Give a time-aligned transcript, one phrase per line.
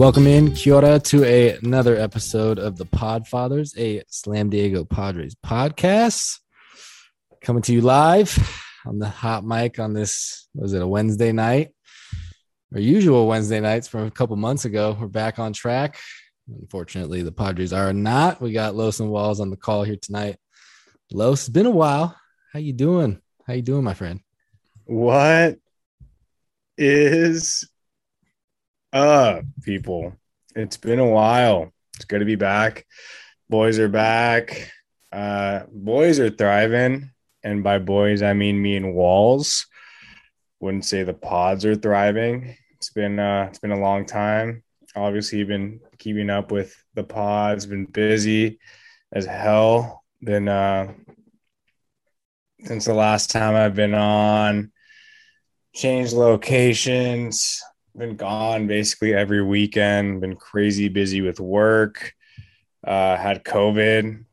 [0.00, 6.38] Welcome in, Kia to a, another episode of the Podfathers, a Slam Diego Padres podcast.
[7.42, 8.34] Coming to you live
[8.86, 11.74] on the hot mic on this, was it a Wednesday night?
[12.72, 14.96] Our usual Wednesday nights from a couple months ago.
[14.98, 15.98] We're back on track.
[16.48, 18.40] Unfortunately, the Padres are not.
[18.40, 20.38] We got Los and Walls on the call here tonight.
[21.12, 22.16] Los, it's been a while.
[22.54, 23.20] How you doing?
[23.46, 24.20] How you doing, my friend?
[24.86, 25.58] What
[26.78, 27.69] is
[28.92, 30.14] up, people?
[30.54, 31.72] It's been a while.
[31.94, 32.86] It's good to be back.
[33.48, 34.72] Boys are back.
[35.12, 37.10] Uh, boys are thriving,
[37.42, 39.66] and by boys I mean me and Walls.
[40.60, 42.56] Wouldn't say the pods are thriving.
[42.76, 44.62] It's been uh, it's been a long time.
[44.96, 47.66] Obviously, been keeping up with the pods.
[47.66, 48.58] Been busy
[49.12, 50.04] as hell.
[50.22, 50.92] Been uh,
[52.64, 54.72] since the last time I've been on.
[55.72, 57.62] Changed locations,
[57.96, 62.12] been gone basically every weekend, been crazy busy with work.
[62.86, 64.24] Uh, had COVID,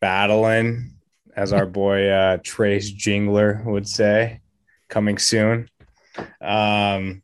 [0.00, 0.94] battling,
[1.36, 4.40] as our boy uh, Jace Tingler would say,
[4.88, 5.68] coming soon.
[6.40, 7.22] Um,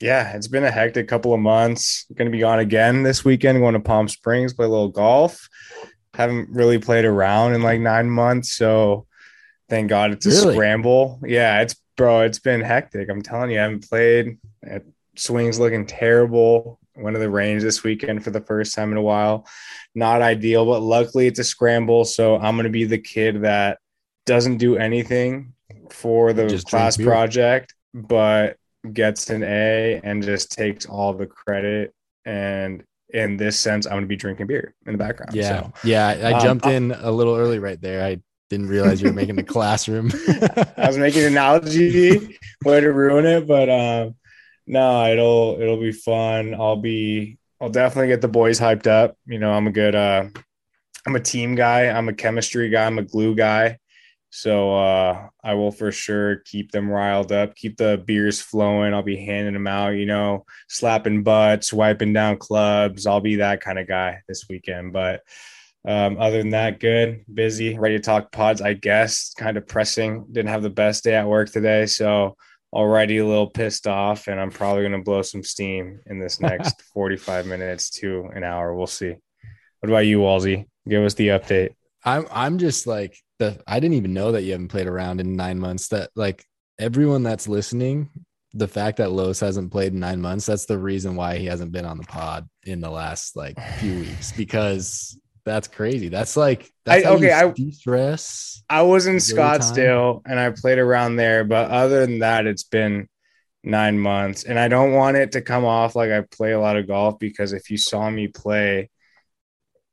[0.00, 2.04] yeah, it's been a hectic couple of months.
[2.14, 5.48] Going to be gone again this weekend, going to Palm Springs, play a little golf.
[6.12, 9.06] Haven't really played around in like nine months, so
[9.68, 10.54] thank God it's a Really?
[10.54, 11.20] scramble.
[11.26, 13.08] Yeah, it's bro, it's been hectic.
[13.08, 14.38] I'm telling you, I haven't played.
[15.16, 16.78] Swings looking terrible.
[16.96, 19.46] Went to the range this weekend for the first time in a while.
[19.94, 22.04] Not ideal, but luckily it's a scramble.
[22.04, 23.78] So I'm gonna be the kid that
[24.26, 25.52] doesn't do anything
[25.90, 28.56] for the Just class project, but
[28.92, 31.92] gets an A and just takes all the credit.
[32.24, 35.34] And in this sense, I'm gonna be drinking beer in the background.
[35.34, 36.08] Yeah, So yeah.
[36.08, 38.04] I Um, jumped I- in a little early right there.
[38.04, 38.18] I
[38.54, 40.10] didn't realize you were making the classroom.
[40.76, 44.14] I was making an analogy, way to ruin it, but um,
[44.66, 46.54] no, it'll it'll be fun.
[46.54, 49.16] I'll be I'll definitely get the boys hyped up.
[49.26, 50.28] You know, I'm a good uh,
[51.04, 51.86] I'm a team guy.
[51.86, 52.86] I'm a chemistry guy.
[52.86, 53.78] I'm a glue guy.
[54.30, 58.92] So uh, I will for sure keep them riled up, keep the beers flowing.
[58.92, 63.06] I'll be handing them out, you know, slapping butts, wiping down clubs.
[63.06, 64.92] I'll be that kind of guy this weekend.
[64.92, 65.22] But
[65.86, 69.34] um, other than that, good, busy, ready to talk pods, I guess.
[69.34, 70.26] Kind of pressing.
[70.32, 71.86] Didn't have the best day at work today.
[71.86, 72.36] So
[72.72, 76.40] already a little pissed off, and I'm probably going to blow some steam in this
[76.40, 78.74] next 45 minutes to an hour.
[78.74, 79.14] We'll see.
[79.80, 80.66] What about you, Walsey?
[80.88, 81.74] Give us the update.
[82.04, 85.36] I'm I'm just like the I didn't even know that you haven't played around in
[85.36, 85.88] nine months.
[85.88, 86.44] That like
[86.78, 88.10] everyone that's listening,
[88.52, 91.72] the fact that Los hasn't played in nine months, that's the reason why he hasn't
[91.72, 96.08] been on the pod in the last like few weeks because that's crazy.
[96.08, 98.62] That's like that's I- okay, I- you de-stress.
[98.68, 99.20] I was in time?
[99.20, 103.08] Scottsdale and I played around there, but other than that, it's been
[103.62, 104.44] nine months.
[104.44, 107.18] And I don't want it to come off like I play a lot of golf
[107.18, 108.90] because if you saw me play,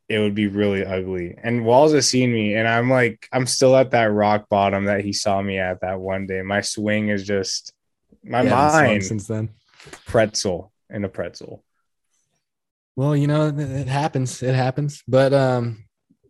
[0.10, 1.38] it would be really ugly.
[1.42, 5.06] And Walls has seen me, and I'm like, I'm still at that rock bottom that
[5.06, 6.42] he saw me at that one day.
[6.42, 7.72] My swing is just
[8.24, 9.50] my You mind since then.
[10.06, 11.64] pretzel in a pretzel.
[12.96, 14.44] Well, you know, it- happens.
[14.44, 15.04] It happens.
[15.08, 15.86] But um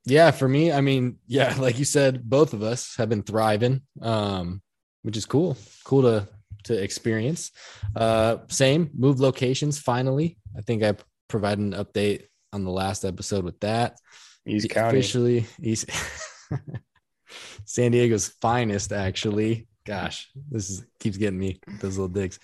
[0.06, 3.82] yeah, for me, I mean, yeah, like you said, both of us have been thriving.
[4.02, 4.62] Um,
[5.04, 5.58] which is cool.
[5.84, 6.28] Cool to
[6.66, 7.52] to experience.
[7.96, 10.38] Uh same, move locations finally.
[10.58, 10.96] I think I
[11.28, 13.98] provided an update on the last episode with that.
[14.46, 14.98] East County.
[15.00, 15.90] Officially East
[17.66, 19.68] San Diego's finest, actually.
[19.86, 22.40] Gosh, this is keeps getting me those little digs.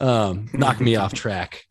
[0.00, 1.64] Um, knocking me off track.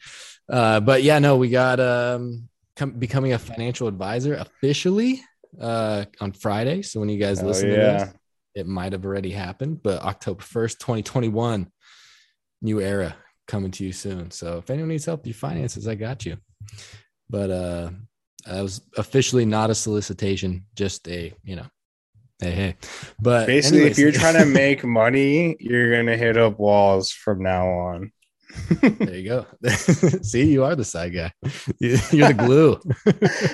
[0.52, 5.24] Uh, but yeah, no, we got um com- becoming a financial advisor officially
[5.60, 6.82] uh on Friday.
[6.82, 7.98] So when you guys Hell listen to yeah.
[8.06, 8.14] this,
[8.56, 11.72] it might have already happened, but October 1st, 2021,
[12.62, 13.16] new era
[13.48, 14.30] coming to you soon.
[14.32, 16.38] So if anyone needs help with your finances, I got you.
[17.30, 17.90] But uh
[18.46, 21.68] that was officially not a solicitation, just a, you know,
[22.42, 22.76] hey, hey.
[23.22, 27.42] But Basically, anyways- if you're trying to make money, you're gonna hit up walls from
[27.44, 28.12] now on.
[28.82, 29.46] There you go.
[30.22, 31.32] See, you are the side guy.
[31.80, 32.80] You're the glue.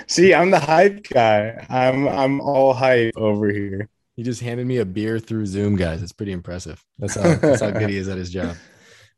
[0.08, 1.66] See, I'm the hype guy.
[1.70, 3.90] I'm I'm all hype over here.
[4.16, 6.02] He just handed me a beer through Zoom, guys.
[6.02, 6.84] It's pretty impressive.
[6.98, 8.56] That's how that's how good he is at his job.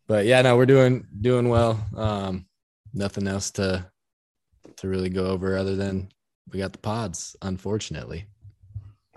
[0.08, 1.80] But yeah, no, we're doing doing well.
[1.96, 2.48] Um,
[2.94, 3.86] nothing else to
[4.78, 6.10] to really go over other than
[6.52, 8.26] we got the pods, unfortunately.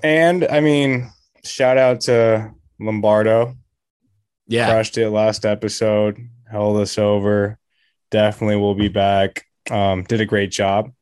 [0.02, 1.10] And I mean,
[1.44, 3.56] shout out to Lombardo.
[4.48, 6.18] Yeah, Crushed it last episode,
[6.52, 7.58] held us over.
[8.10, 9.44] Definitely will be back.
[9.70, 10.92] Um, did a great job.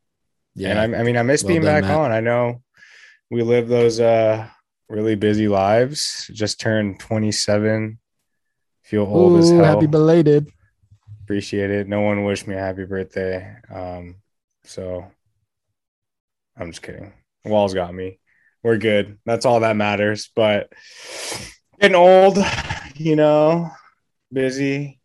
[0.55, 0.71] yeah.
[0.83, 1.99] And I, I mean, I miss Well being done, back Matt.
[1.99, 2.13] on.
[2.13, 2.63] I know
[3.31, 4.47] we live those uh
[4.89, 6.31] really busy lives.
[6.33, 7.99] Just turned 27.
[8.85, 9.65] Feel old as hell.
[9.65, 10.49] happy belated.
[11.25, 11.87] Appreciate it.
[11.89, 13.55] No one wished me a happy birthday.
[13.73, 14.17] Um,
[14.65, 15.07] so
[16.57, 17.13] I'm just kidding.
[17.45, 18.19] Walls got me.
[18.63, 19.19] We're good.
[19.25, 20.31] That's all that matters.
[20.37, 20.73] But
[21.81, 22.39] getting old,
[22.97, 23.71] you know,
[24.33, 25.00] busy,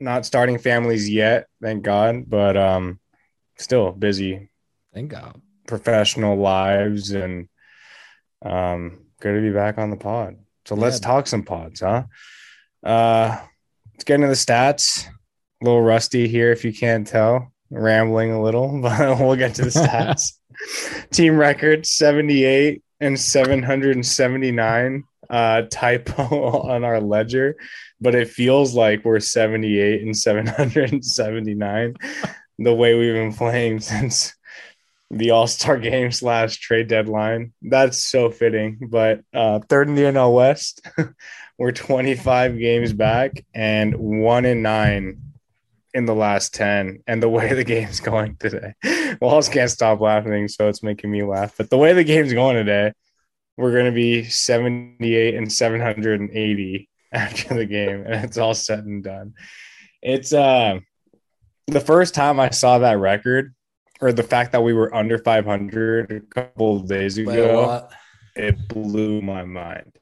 [0.00, 2.24] not starting families yet, thank God.
[2.28, 2.98] But um
[3.56, 4.50] still busy.
[4.94, 5.40] Thank God.
[5.66, 7.48] Professional lives and
[8.42, 10.36] um good to be back on the pod.
[10.64, 12.04] So let's talk some pods, huh?
[12.82, 13.38] Uh
[13.92, 15.06] let's get into the stats.
[15.06, 17.52] A little rusty here if you can't tell.
[17.70, 20.32] Rambling a little, but we'll get to the stats.
[21.10, 26.22] Team record 78 and 779 uh typo
[26.68, 27.56] on our ledger,
[28.00, 31.94] but it feels like we're 78 and 779
[32.58, 34.34] the way we've been playing since
[35.12, 37.52] the all-star game slash trade deadline.
[37.62, 38.78] That's so fitting.
[38.90, 40.86] But uh third in the NL West,
[41.58, 45.20] we're 25 games back and one in nine
[45.92, 48.74] in the last 10 and the way the game's going today
[49.20, 52.56] walls can't stop laughing so it's making me laugh but the way the game's going
[52.56, 52.92] today
[53.60, 59.02] we're going to be 78 and 780 after the game and it's all said and
[59.02, 59.34] done
[60.02, 60.78] it's uh
[61.66, 63.54] the first time i saw that record
[64.00, 67.88] or the fact that we were under 500 a couple of days ago
[68.36, 69.92] it blew my mind.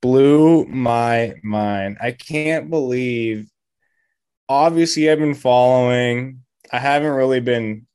[0.00, 1.98] Blew my mind.
[2.00, 3.50] I can't believe.
[4.48, 6.42] Obviously, I've been following.
[6.72, 7.86] I haven't really been.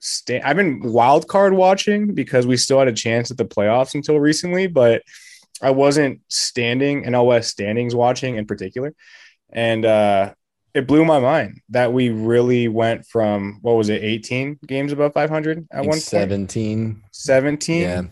[0.00, 3.94] Sta- I've been wild card watching because we still had a chance at the playoffs
[3.94, 5.02] until recently, but
[5.62, 8.94] I wasn't standing NL LS standings watching in particular,
[9.52, 10.32] and uh,
[10.72, 15.12] it blew my mind that we really went from what was it, eighteen games above
[15.12, 17.02] five hundred I at think one point, 17.
[17.12, 18.02] 17 Yeah.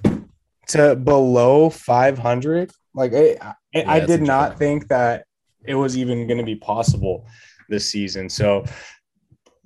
[0.69, 5.25] to below 500 like it, I, I did not think that
[5.65, 7.27] it was even going to be possible
[7.69, 8.29] this season.
[8.29, 8.65] So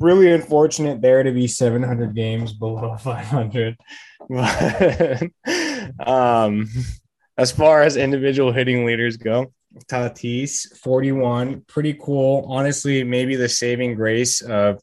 [0.02, 3.76] really unfortunate there to be 700 games below 500
[4.28, 5.22] but
[6.06, 6.68] um
[7.38, 9.52] as far as individual hitting leaders go
[9.90, 12.44] tatis 41 pretty cool.
[12.48, 14.80] Honestly maybe the saving grace of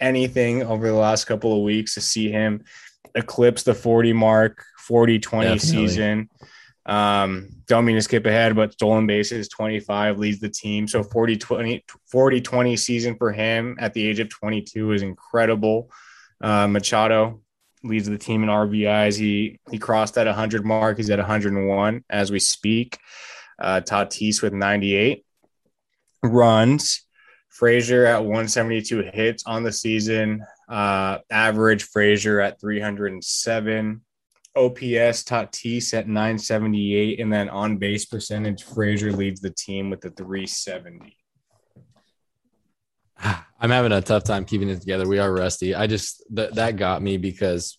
[0.00, 2.62] anything over the last couple of weeks to see him
[3.14, 5.88] eclipse the 40 mark 40 20 Definitely.
[5.88, 6.30] season
[6.88, 10.88] um don't mean to skip ahead but stolen bases 25 leads the team.
[10.88, 15.90] So 40 20 40 20 season for him at the age of 22 is incredible.
[16.40, 17.40] Uh machado
[17.84, 20.96] leads the team in rbis he he crossed that 100 mark.
[20.96, 22.98] He's at 101 as we speak.
[23.58, 25.24] Uh tatis with 98
[26.22, 27.04] runs.
[27.58, 30.44] Frazier at 172 hits on the season.
[30.68, 34.00] Uh, average Frazier at 307,
[34.58, 40.10] OPS Tatis at 978, and then on base percentage, Frazier leads the team with the
[40.10, 41.16] 370.
[43.60, 45.08] I'm having a tough time keeping it together.
[45.08, 45.74] We are rusty.
[45.74, 47.78] I just that that got me because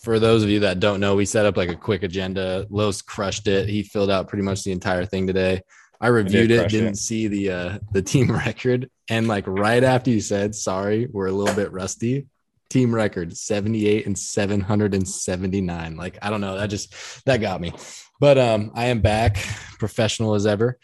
[0.00, 2.66] for those of you that don't know, we set up like a quick agenda.
[2.70, 3.68] Los crushed it.
[3.68, 5.62] He filled out pretty much the entire thing today.
[6.00, 6.96] I reviewed it, didn't it.
[6.98, 11.32] see the uh the team record, and like right after you said sorry, we're a
[11.32, 12.26] little bit rusty.
[12.70, 15.96] Team record 78 and 779.
[15.96, 17.72] Like I don't know, that just that got me.
[18.20, 19.36] But um I am back,
[19.78, 20.78] professional as ever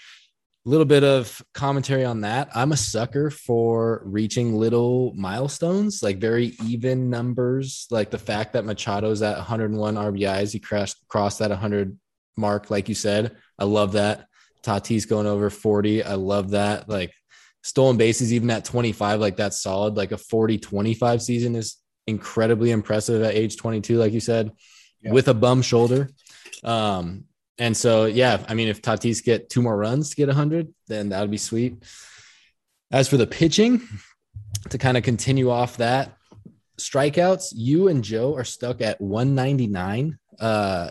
[0.67, 2.51] a little bit of commentary on that.
[2.55, 8.65] I'm a sucker for reaching little milestones, like very even numbers, like the fact that
[8.65, 10.53] Machado's at 101 RBIs.
[10.53, 11.99] He crashed crossed that 100
[12.37, 13.37] mark, like you said.
[13.59, 14.27] I love that.
[14.63, 16.05] Tatis going over 40.
[16.05, 16.91] I love that.
[16.91, 17.15] Like
[17.63, 19.97] stolen bases, even at 25, like that's solid.
[19.97, 21.77] Like a 40 25 season is
[22.07, 24.51] incredibly impressive at age 22, like you said,
[25.03, 25.13] Yeah.
[25.13, 26.11] with a bum shoulder.
[26.65, 27.25] Um,
[27.59, 31.11] and so, yeah, I mean, if Tatis get two more runs to get 100, then
[31.11, 31.83] that would be sweet.
[32.91, 33.83] As for the pitching,
[34.71, 36.17] to kind of continue off that,
[36.79, 40.19] strikeouts, Yu and Joe are stuck at 199.
[40.39, 40.91] Uh,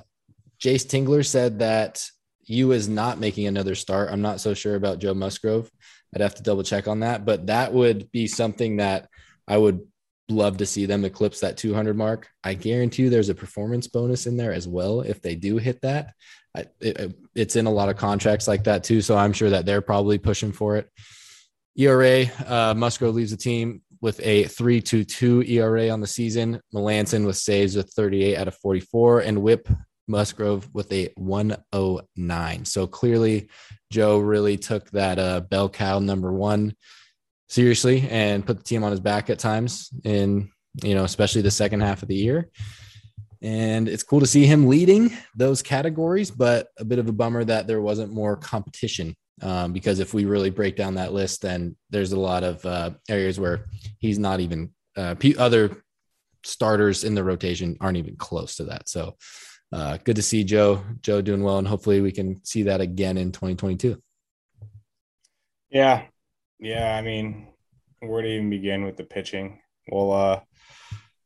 [0.62, 2.04] Jace Tingler said that
[2.44, 4.10] Yu is not making another start.
[4.12, 5.70] I'm not so sure about Joe Musgrove.
[6.14, 9.08] I'd have to double check on that, but that would be something that
[9.48, 9.82] I would
[10.30, 12.28] love to see them eclipse that 200 mark.
[12.44, 15.82] I guarantee you there's a performance bonus in there as well if they do hit
[15.82, 16.14] that.
[16.56, 19.66] I, it, it's in a lot of contracts like that too, so I'm sure that
[19.66, 20.90] they're probably pushing for it.
[21.76, 26.62] ERA, uh, Musgrove leaves the team with a 3.22 ERA on the season.
[26.74, 29.70] Melancon with saves with 38 out of 44, and Whip
[30.08, 32.66] Musgrove with a 109.
[32.66, 33.50] So clearly,
[33.92, 36.76] Joe really took that uh, bell cow number one
[37.48, 40.52] seriously and put the team on his back at times in
[40.84, 42.50] you know especially the second half of the year
[43.42, 47.44] and it's cool to see him leading those categories but a bit of a bummer
[47.44, 51.76] that there wasn't more competition Um, because if we really break down that list, then
[51.90, 53.66] there's a lot of uh, areas where
[54.00, 55.82] he's not even uh, other
[56.44, 58.90] starters in the rotation aren't even close to that.
[58.90, 59.16] So
[59.72, 63.18] uh, good to see Joe Joe doing well, and hopefully we can see that again
[63.18, 64.02] in 2022.
[65.70, 66.04] Yeah,
[66.60, 66.96] yeah.
[66.96, 67.48] I mean,
[68.00, 69.60] where to even begin with the pitching?
[69.88, 70.40] Well, uh,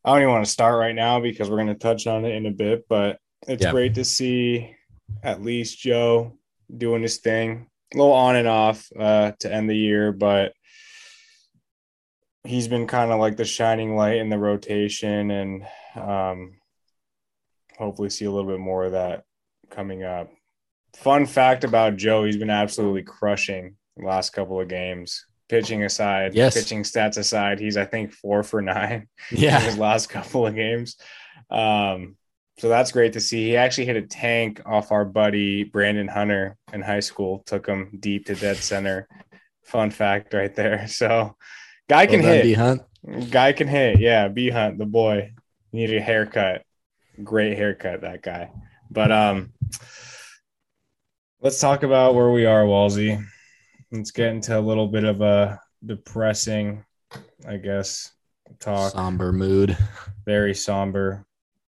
[0.03, 2.35] I don't even want to start right now because we're going to touch on it
[2.35, 3.71] in a bit, but it's yeah.
[3.71, 4.75] great to see
[5.21, 6.37] at least Joe
[6.75, 10.53] doing his thing, a little on and off uh, to end the year, but
[12.43, 16.55] he's been kind of like the shining light in the rotation and um,
[17.77, 19.23] hopefully see a little bit more of that
[19.69, 20.31] coming up.
[20.95, 25.25] Fun fact about Joe, he's been absolutely crushing the last couple of games.
[25.49, 26.55] Pitching aside, yes.
[26.55, 29.07] pitching stats aside, he's I think four for nine.
[29.31, 30.97] Yeah, his last couple of games.
[31.49, 32.15] Um,
[32.59, 33.43] so that's great to see.
[33.47, 37.43] He actually hit a tank off our buddy Brandon Hunter in high school.
[37.45, 39.07] Took him deep to dead center.
[39.63, 40.87] Fun fact right there.
[40.87, 41.35] So
[41.89, 42.43] guy can well hit.
[42.43, 42.81] B Hunt.
[43.29, 43.99] Guy can hit.
[43.99, 45.33] Yeah, B Hunt, the boy.
[45.71, 46.63] Needed a haircut.
[47.21, 48.51] Great haircut, that guy.
[48.89, 49.53] But um
[51.43, 53.23] let's talk about where we are, Walsey.
[53.91, 56.85] Let's get into a little bit of a depressing,
[57.45, 58.13] I guess,
[58.59, 58.93] talk.
[58.93, 59.77] Somber mood.
[60.25, 61.25] Very somber.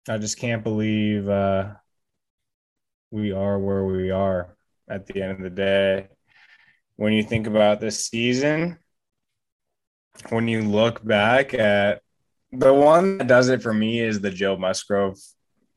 [0.08, 1.74] I just can't believe uh,
[3.10, 4.56] we are where we are
[4.88, 6.08] at the end of the day.
[6.96, 8.78] When you think about this season,
[10.30, 12.03] when you look back at
[12.54, 15.18] the one that does it for me is the Joe Musgrove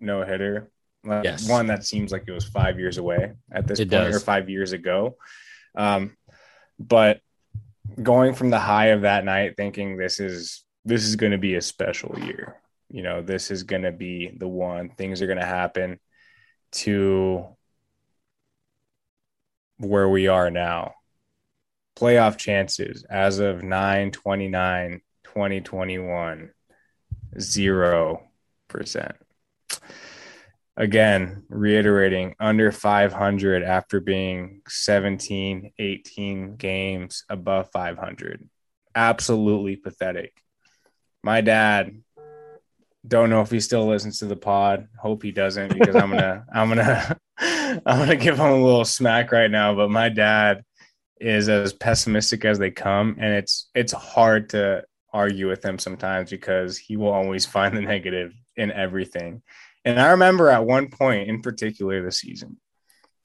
[0.00, 0.70] no hitter.
[1.04, 1.48] Yes.
[1.48, 4.16] One that seems like it was five years away at this it point does.
[4.16, 5.16] or five years ago.
[5.76, 6.16] Um,
[6.78, 7.20] but
[8.02, 11.54] going from the high of that night thinking this is this is going to be
[11.54, 12.56] a special year
[12.88, 15.98] you know, this is going to be the one, things are going to happen
[16.72, 17.44] to
[19.78, 20.94] where we are now.
[21.98, 26.50] Playoff chances as of 9 29 2021,
[27.36, 28.20] 0%.
[30.78, 38.48] Again, reiterating under 500 after being 17, 18 games above 500.
[38.94, 40.42] Absolutely pathetic.
[41.22, 42.02] My dad
[43.06, 44.88] don't know if he still listens to the pod.
[44.98, 49.32] Hope he doesn't because I'm gonna I'm gonna I'm gonna give him a little smack
[49.32, 49.74] right now.
[49.74, 50.62] But my dad
[51.20, 54.84] is as pessimistic as they come, and it's it's hard to
[55.16, 59.42] argue with him sometimes because he will always find the negative in everything.
[59.84, 62.58] And I remember at one point in particular this season,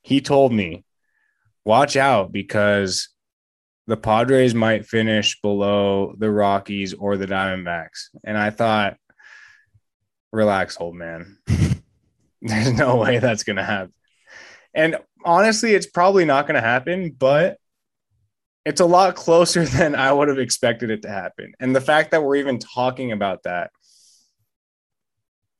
[0.02, 0.86] he told me,
[1.66, 3.10] "Watch out because."
[3.88, 8.10] The Padres might finish below the Rockies or the Diamondbacks.
[8.24, 8.96] And I thought,
[10.32, 11.40] relax, old man.
[12.42, 13.94] There's no way that's going to happen.
[14.74, 17.58] And honestly, it's probably not going to happen, but
[18.66, 21.54] it's a lot closer than I would have expected it to happen.
[21.60, 23.72] And the fact that we're even talking about that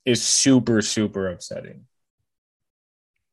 [0.06, 1.86] is super, super upsetting.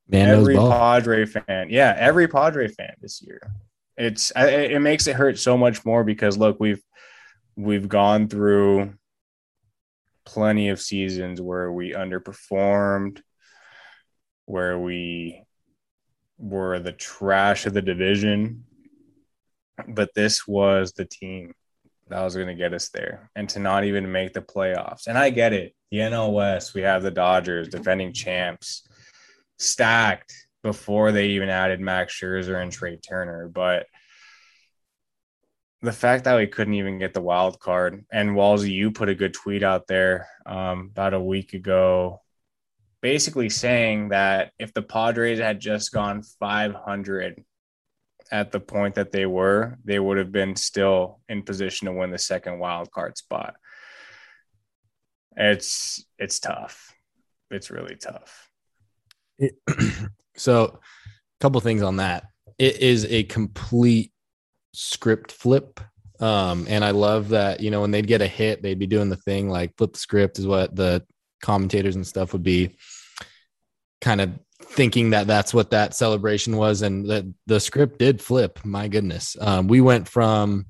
[0.09, 3.41] Man every Padre fan, yeah, every Padre fan this year.
[3.97, 6.83] It's it makes it hurt so much more because look, we've
[7.57, 8.95] we've gone through
[10.25, 13.21] plenty of seasons where we underperformed,
[14.47, 15.43] where we
[16.39, 18.65] were the trash of the division.
[19.87, 21.55] But this was the team
[22.09, 25.07] that was going to get us there and to not even make the playoffs.
[25.07, 25.75] And I get it.
[25.91, 28.87] The NL West, we have the Dodgers, defending champs,
[29.59, 30.33] stacked
[30.63, 33.49] before they even added Max Scherzer and Trea Turner.
[33.49, 33.87] But
[35.83, 39.15] the fact that we couldn't even get the wild card and Walsey, you put a
[39.15, 42.21] good tweet out there um, about a week ago,
[43.01, 47.45] basically saying that if the Padres had just gone 500
[48.31, 52.11] at the point that they were, they would have been still in position to win
[52.11, 53.57] the second wild card spot.
[55.37, 56.95] It's it's tough.
[57.51, 58.51] It's really tough.
[59.39, 59.55] It,
[60.37, 60.79] so, a
[61.41, 62.25] couple things on that.
[62.59, 64.13] It is a complete
[64.75, 65.81] script flip.
[66.21, 69.09] Um, and I love that, you know, when they'd get a hit, they'd be doing
[69.09, 71.05] the thing like flip the script is what the
[71.41, 72.77] commentators and stuff would be
[74.01, 74.31] kind of
[74.71, 76.83] thinking that that's what that celebration was.
[76.83, 78.65] And that the script did flip.
[78.65, 79.37] My goodness.
[79.41, 80.67] Um, we went from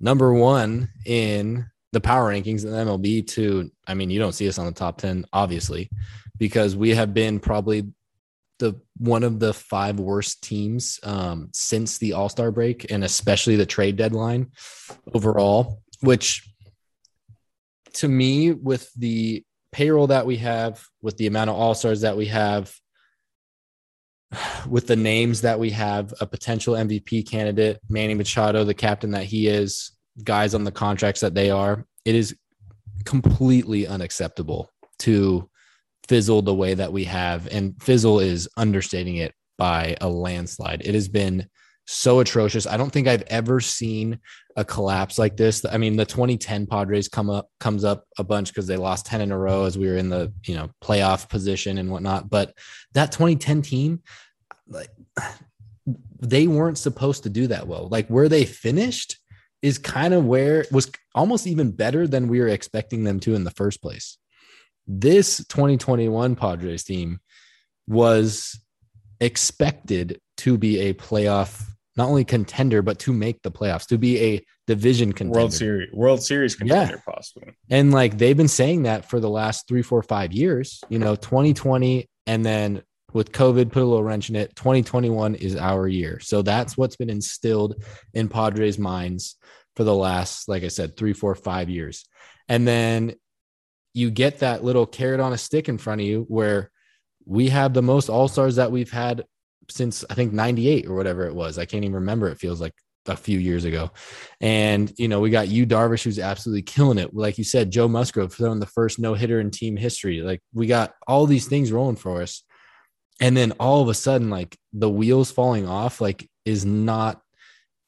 [0.00, 4.58] number one in the power rankings in MLB to, I mean, you don't see us
[4.58, 5.90] on the top 10, obviously,
[6.36, 7.86] because we have been probably
[8.58, 13.56] the one of the five worst teams um, since the All Star break, and especially
[13.56, 14.50] the trade deadline
[15.14, 15.80] overall.
[16.00, 16.48] Which,
[17.94, 22.16] to me, with the payroll that we have, with the amount of All Stars that
[22.16, 22.74] we have,
[24.66, 29.24] with the names that we have, a potential MVP candidate, Manny Machado, the captain that
[29.24, 29.92] he is,
[30.24, 32.36] guys on the contracts that they are, it is
[33.04, 35.48] completely unacceptable to
[36.08, 37.48] fizzle the way that we have.
[37.48, 40.82] And fizzle is understating it by a landslide.
[40.84, 41.48] It has been
[41.90, 42.66] so atrocious.
[42.66, 44.20] I don't think I've ever seen
[44.56, 45.64] a collapse like this.
[45.64, 49.22] I mean, the 2010 Padres come up comes up a bunch because they lost 10
[49.22, 52.28] in a row as we were in the you know playoff position and whatnot.
[52.28, 52.52] But
[52.92, 54.02] that 2010 team,
[54.68, 54.90] like
[56.20, 57.88] they weren't supposed to do that well.
[57.88, 59.18] Like where they finished
[59.62, 63.44] is kind of where was almost even better than we were expecting them to in
[63.44, 64.18] the first place.
[64.86, 67.20] This 2021 Padres team
[67.86, 68.60] was
[69.20, 71.64] expected to be a playoff
[71.98, 75.40] not only contender but to make the playoffs, to be a division contender.
[75.40, 77.12] World Series, World Series contender, yeah.
[77.12, 77.52] possibly.
[77.68, 80.82] And like they've been saying that for the last three, four, five years.
[80.88, 84.54] You know, 2020, and then with COVID, put a little wrench in it.
[84.54, 86.20] 2021 is our year.
[86.20, 87.82] So that's what's been instilled
[88.14, 89.36] in Padres' minds
[89.76, 92.04] for the last, like I said, three, four, five years.
[92.48, 93.14] And then
[93.94, 96.70] you get that little carrot on a stick in front of you where
[97.24, 99.24] we have the most all stars that we've had
[99.70, 101.58] since I think 98 or whatever it was.
[101.58, 102.28] I can't even remember.
[102.28, 102.74] It feels like
[103.06, 103.90] a few years ago.
[104.40, 107.14] And, you know, we got Yu Darvish, who's absolutely killing it.
[107.14, 110.20] Like you said, Joe Musgrove throwing the first no hitter in team history.
[110.20, 112.42] Like we got all these things rolling for us.
[113.20, 117.20] And then all of a sudden, like the wheels falling off, like is not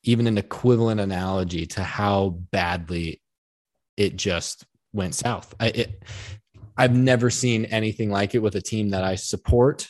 [0.03, 3.21] even an equivalent analogy to how badly
[3.97, 5.55] it just went south.
[5.61, 6.03] I, it,
[6.77, 9.89] I've never seen anything like it with a team that I support.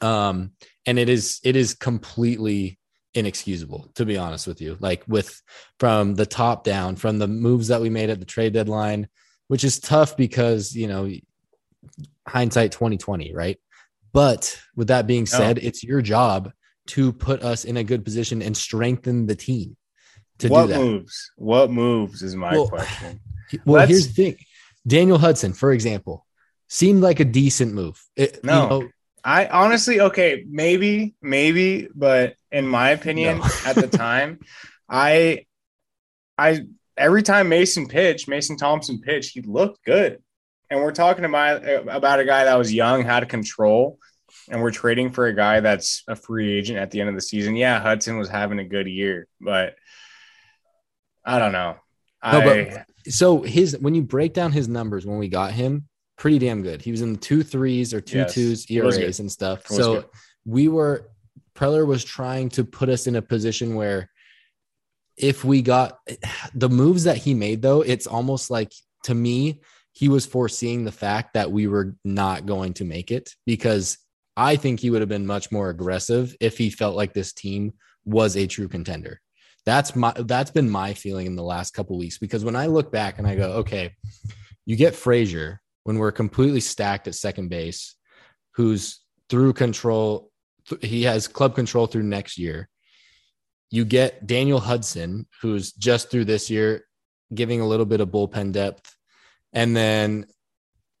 [0.00, 0.52] Um,
[0.88, 2.78] and it is it is completely
[3.12, 4.78] inexcusable to be honest with you.
[4.80, 5.40] Like with
[5.78, 9.08] from the top down from the moves that we made at the trade deadline
[9.48, 11.10] which is tough because you know
[12.26, 13.58] hindsight 2020 right?
[14.14, 15.66] But with that being said oh.
[15.66, 16.52] it's your job
[16.88, 19.76] to put us in a good position and strengthen the team
[20.38, 20.80] to what do that.
[20.80, 21.32] moves?
[21.36, 23.20] What moves is my well, question.
[23.66, 23.90] well Let's...
[23.90, 24.36] here's the thing.
[24.86, 26.24] Daniel hudson for example
[26.66, 28.02] seemed like a decent move.
[28.16, 28.62] It, no.
[28.62, 28.88] you know,
[29.28, 33.48] I honestly, okay, maybe, maybe, but in my opinion, no.
[33.66, 34.38] at the time,
[34.88, 35.44] I,
[36.38, 36.62] I,
[36.96, 40.22] every time Mason pitched, Mason Thompson pitched, he looked good.
[40.70, 43.98] And we're talking about about a guy that was young, had control,
[44.50, 47.20] and we're trading for a guy that's a free agent at the end of the
[47.20, 47.54] season.
[47.54, 49.74] Yeah, Hudson was having a good year, but
[51.22, 51.76] I don't know.
[52.22, 55.87] No, I, but so his when you break down his numbers when we got him,
[56.18, 56.82] pretty damn good.
[56.82, 59.66] He was in the two threes or two yes, twos ERAs and stuff.
[59.66, 60.04] So good.
[60.44, 61.08] we were
[61.54, 64.10] Preller was trying to put us in a position where
[65.16, 65.98] if we got
[66.54, 68.72] the moves that he made though, it's almost like
[69.04, 69.60] to me,
[69.92, 73.98] he was foreseeing the fact that we were not going to make it because
[74.36, 77.72] I think he would have been much more aggressive if he felt like this team
[78.04, 79.20] was a true contender.
[79.66, 82.92] That's my that's been my feeling in the last couple weeks because when I look
[82.92, 83.94] back and I go, okay,
[84.64, 87.94] you get Frazier, when we're completely stacked at second base,
[88.50, 90.30] who's through control,
[90.82, 92.68] he has club control through next year.
[93.70, 96.84] You get Daniel Hudson, who's just through this year,
[97.34, 98.94] giving a little bit of bullpen depth.
[99.54, 100.26] And then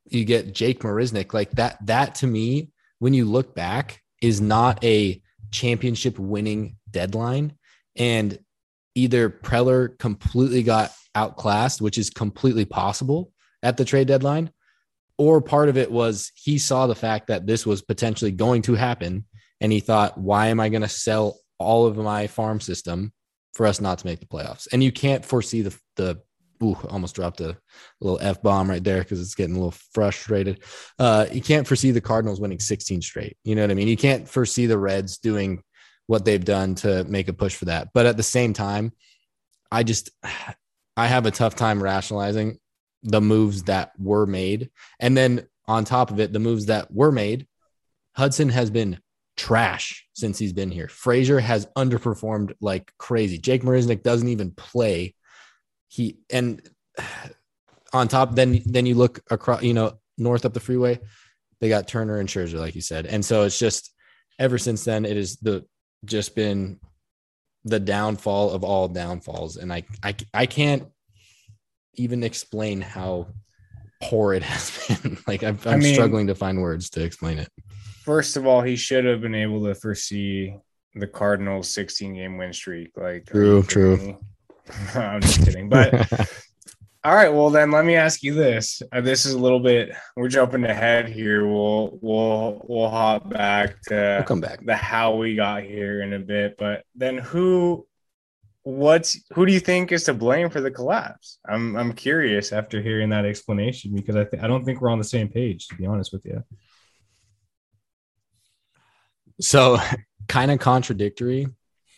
[0.06, 1.34] you get Jake Marisnick.
[1.34, 5.20] Like that, that to me, when you look back, is not a
[5.50, 7.52] championship winning deadline.
[7.94, 8.38] And
[8.94, 14.50] either Preller completely got outclassed, which is completely possible at the trade deadline,
[15.18, 18.74] or part of it was he saw the fact that this was potentially going to
[18.74, 19.24] happen
[19.60, 23.12] and he thought why am i going to sell all of my farm system
[23.52, 24.68] for us not to make the playoffs?
[24.72, 26.20] And you can't foresee the the
[26.62, 27.56] ooh, almost dropped a
[28.00, 30.62] little f bomb right there because it's getting a little frustrated.
[30.98, 33.88] Uh you can't foresee the cardinals winning 16 straight you know what i mean?
[33.88, 35.62] You can't foresee the reds doing
[36.06, 37.88] what they've done to make a push for that.
[37.92, 38.92] But at the same time
[39.70, 40.10] i just
[40.96, 42.58] i have a tough time rationalizing
[43.02, 44.70] the moves that were made.
[45.00, 47.46] And then on top of it, the moves that were made,
[48.16, 48.98] Hudson has been
[49.36, 50.88] trash since he's been here.
[50.88, 53.38] Frazier has underperformed like crazy.
[53.38, 55.14] Jake Marisnick doesn't even play.
[55.88, 56.60] He and
[57.92, 60.98] on top, then then you look across, you know, north up the freeway,
[61.60, 63.06] they got Turner and Scherzer, like you said.
[63.06, 63.94] And so it's just
[64.38, 65.64] ever since then, it is the
[66.04, 66.80] just been
[67.64, 69.56] the downfall of all downfalls.
[69.56, 70.88] And I I I can't
[71.98, 73.28] even explain how
[74.02, 75.18] poor it has been.
[75.26, 77.48] like I'm, I'm I mean, struggling to find words to explain it.
[78.02, 80.54] First of all, he should have been able to foresee
[80.94, 82.92] the Cardinals 16 game win streak.
[82.96, 84.18] Like true, true.
[84.94, 85.68] I'm just kidding.
[85.68, 86.10] But
[87.04, 88.82] All right, well then let me ask you this.
[88.92, 91.46] Uh, this is a little bit we're jumping ahead here.
[91.46, 94.64] We'll we'll we'll hop back to We'll come back.
[94.64, 97.86] the how we got here in a bit, but then who
[98.68, 101.38] what's who do you think is to blame for the collapse?
[101.48, 104.98] I'm I'm curious after hearing that explanation because I th- I don't think we're on
[104.98, 106.44] the same page to be honest with you.
[109.40, 109.78] So,
[110.28, 111.46] kind of contradictory.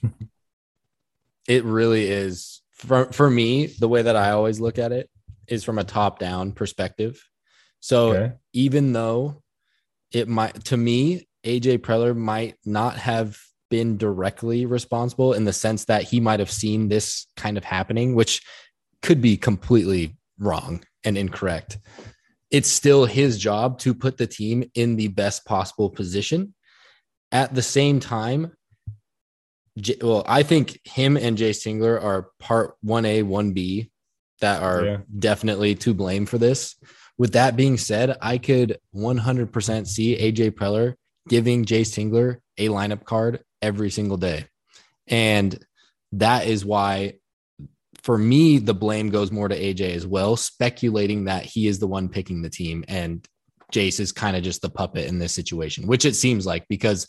[1.48, 3.66] it really is for for me.
[3.66, 5.10] The way that I always look at it
[5.48, 7.20] is from a top down perspective.
[7.80, 8.32] So, Okay.
[8.52, 9.42] even though
[10.12, 13.38] it might to me AJ Preller might not have
[13.70, 18.14] been directly responsible in the sense that he might have seen this kind of happening
[18.14, 18.42] which
[19.02, 21.78] could be completely wrong and incorrect.
[22.50, 26.54] It's still his job to put the team in the best possible position.
[27.32, 28.52] At the same time
[30.02, 33.90] well I think him and Jace Tingler are part 1A 1B
[34.40, 34.96] that are Yeah.
[35.18, 36.74] definitely to blame for this.
[37.16, 40.94] With that being said, I could 100% see AJ Preller
[41.28, 44.46] giving Jace Tingler a lineup card every single day.
[45.06, 45.58] And
[46.12, 47.14] that is why,
[48.02, 51.86] for me, the blame goes more to AJ as well, speculating that he is the
[51.86, 53.26] one picking the team and
[53.72, 57.08] Jace is kind of just the puppet in this situation, which it seems like because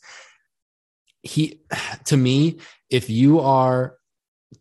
[1.23, 1.61] he,
[2.05, 2.59] to me,
[2.89, 3.95] if you are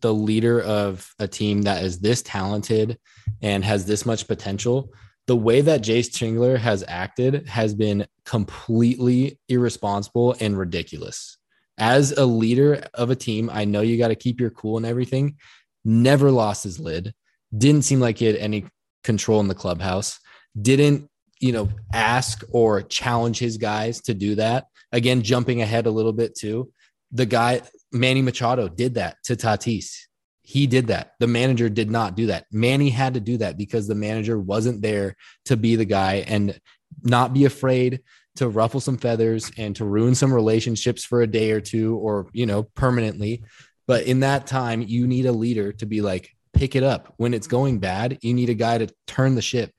[0.01, 2.97] the leader of a team that is this talented
[3.41, 4.93] and has this much potential,
[5.27, 11.37] the way that Jace Tingler has acted has been completely irresponsible and ridiculous.
[11.81, 14.85] As a leader of a team, I know you got to keep your cool and
[14.85, 15.37] everything.
[15.83, 17.11] Never lost his lid.
[17.57, 18.65] Didn't seem like he had any
[19.03, 20.19] control in the clubhouse.
[20.61, 24.67] Didn't, you know, ask or challenge his guys to do that.
[24.91, 26.71] Again, jumping ahead a little bit too.
[27.11, 30.01] The guy, Manny Machado, did that to Tatis.
[30.43, 31.13] He did that.
[31.19, 32.45] The manager did not do that.
[32.51, 35.15] Manny had to do that because the manager wasn't there
[35.45, 36.59] to be the guy and
[37.01, 38.01] not be afraid
[38.37, 42.27] to ruffle some feathers and to ruin some relationships for a day or two or,
[42.33, 43.43] you know, permanently.
[43.87, 47.13] But in that time, you need a leader to be like, pick it up.
[47.17, 49.71] When it's going bad, you need a guy to turn the ship.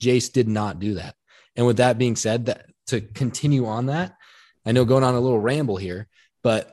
[0.00, 1.14] Jace did not do that.
[1.56, 4.14] And with that being said, that to continue on that,
[4.64, 6.08] I know going on a little ramble here,
[6.42, 6.72] but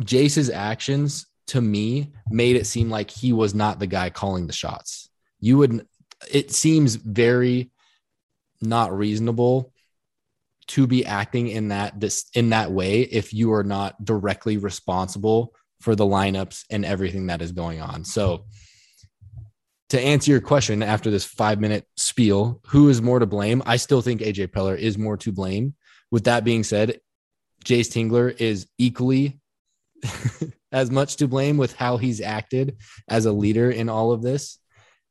[0.00, 4.52] Jace's actions to me made it seem like he was not the guy calling the
[4.52, 5.10] shots.
[5.38, 5.86] You would,
[6.30, 7.70] it seems very
[8.60, 9.72] not reasonable
[10.68, 15.54] to be acting in that this in that way if you are not directly responsible
[15.80, 18.04] for the lineups and everything that is going on.
[18.04, 18.46] So
[19.90, 23.62] to answer your question after this 5 minute spiel, who is more to blame?
[23.66, 25.74] I still think AJ Preller is more to blame.
[26.10, 27.00] With that being said,
[27.64, 29.40] Jace Tingler is equally
[30.72, 34.58] as much to blame with how he's acted as a leader in all of this.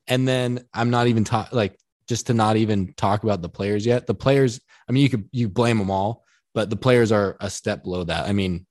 [0.08, 3.86] And then I'm not even talking like just to not even talk about the players
[3.86, 4.08] yet.
[4.08, 7.50] The players, I mean, you could you blame them all, but the players are a
[7.50, 8.28] step below that.
[8.28, 8.66] I mean,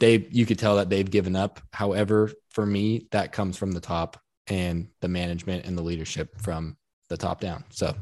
[0.00, 1.60] they you could tell that they've given up.
[1.72, 6.76] However, for me, that comes from the top and the management and the leadership from
[7.08, 7.64] the top down.
[7.70, 7.94] So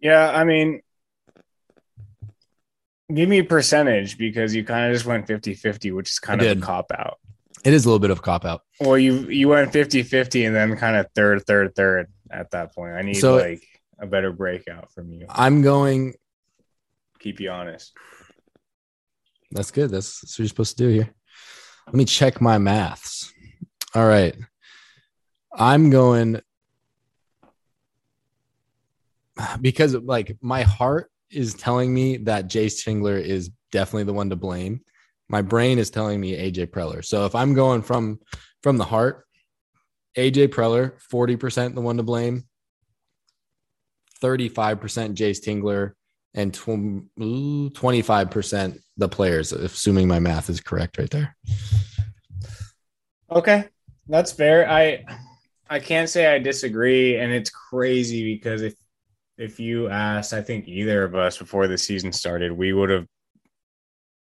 [0.00, 0.80] Yeah, I mean,
[3.12, 6.40] give me a percentage because you kind of just went 50 50, which is kind
[6.42, 7.18] I of a cop out.
[7.64, 8.62] it is a little bit of a cop out.
[8.80, 12.74] Well, you you went 50 50 and then kind of third, third, third at that
[12.74, 12.94] point.
[12.94, 13.62] I need So- like
[14.02, 15.26] a better breakout from you.
[15.30, 16.14] I'm going.
[17.20, 17.96] Keep you honest.
[19.52, 19.90] That's good.
[19.90, 21.14] That's, that's what you're supposed to do here.
[21.86, 23.32] Let me check my maths.
[23.94, 24.34] All right.
[25.54, 26.40] I'm going
[29.60, 34.36] because like my heart is telling me that Jace Tingler is definitely the one to
[34.36, 34.80] blame.
[35.28, 37.04] My brain is telling me AJ Preller.
[37.04, 38.20] So if I'm going from
[38.62, 39.26] from the heart,
[40.16, 42.44] AJ Preller, 40% the one to blame,
[44.22, 45.92] 35% Jace Tingler,
[46.34, 51.36] and tw- 25% the players, assuming my math is correct right there.
[53.30, 53.64] Okay,
[54.08, 54.68] that's fair.
[54.70, 55.04] I
[55.68, 58.74] I can't say I disagree, and it's crazy because if
[59.38, 63.06] if you asked, I think either of us before the season started, we would have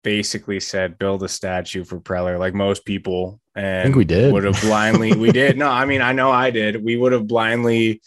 [0.03, 4.31] basically said build a statue for Preller, like most people, and I think we did.
[4.33, 5.13] Would have blindly.
[5.13, 5.57] we did.
[5.61, 6.83] No, I mean I know I did.
[6.83, 8.01] We would have blindly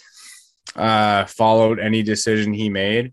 [0.77, 3.13] uh followed any decision he made.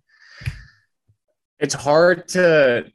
[1.60, 2.91] It's hard to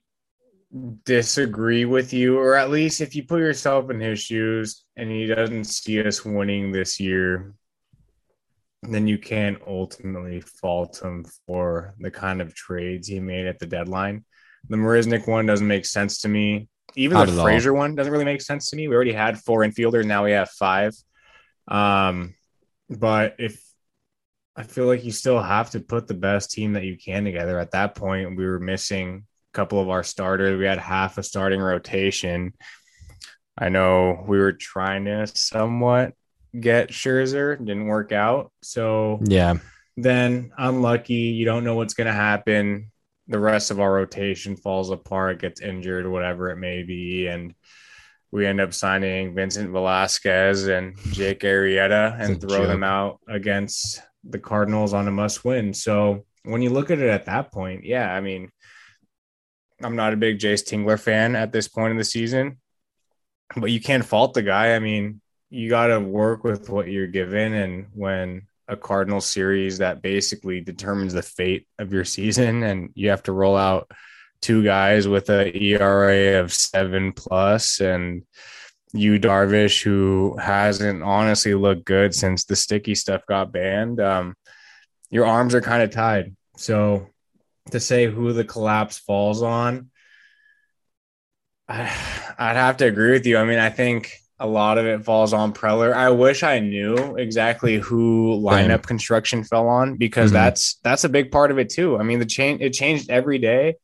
[1.05, 5.27] disagree with you, or at least if you put yourself in his shoes and he
[5.27, 7.55] doesn't see us winning this year,
[8.83, 13.67] then you can't ultimately fault him for the kind of trades he made at the
[13.67, 14.25] deadline.
[14.69, 16.69] The Marisnick one doesn't make sense to me.
[16.95, 18.89] Even Not the Frazier one doesn't really make sense to me.
[18.89, 20.95] We already had four infielders, now we have five.
[21.69, 22.35] Um,
[22.89, 23.61] but if
[24.57, 27.59] I feel like you still have to put the best team that you can together.
[27.59, 30.59] At that point, we were missing a couple of our starters.
[30.59, 32.55] We had half a starting rotation.
[33.59, 36.15] I know we were trying to somewhat
[36.59, 38.51] get Scherzer, didn't work out.
[38.63, 39.55] So Yeah.
[39.97, 41.15] then unlucky.
[41.15, 42.91] You don't know what's going to happen.
[43.29, 47.55] The rest of our rotation falls apart, gets injured, whatever it may be, and
[48.31, 52.69] we end up signing Vincent Velasquez and Jake Arrieta and throw joke.
[52.69, 55.75] them out against the Cardinals on a must win.
[55.75, 58.51] So when you look at it at that point, yeah, I mean,
[59.83, 62.59] I'm not a big Jace Tingler fan at this point in the season,
[63.57, 64.75] but you can't fault the guy.
[64.75, 67.53] I mean, you got to work with what you're given.
[67.53, 73.11] And when a Cardinal series that basically determines the fate of your season, and you
[73.11, 73.91] have to roll out
[74.41, 78.23] two guys with a ERA of seven plus, and
[78.93, 84.01] Yu Darvish, who hasn't honestly looked good since the sticky stuff got banned.
[84.01, 84.35] Um,
[85.11, 86.35] your arms are kind of tied.
[86.57, 87.09] So
[87.71, 89.91] to say who the collapse falls on,
[91.69, 91.83] I,
[92.39, 93.39] I'd have to agree with you.
[93.39, 95.93] I mean, I think a lot of it falls on Preller.
[95.93, 100.35] I wish I knew exactly who lineup construction fell on because Mhm.
[100.35, 101.99] that's that's a big part of it too.
[101.99, 103.77] I mean, the change it changed every day,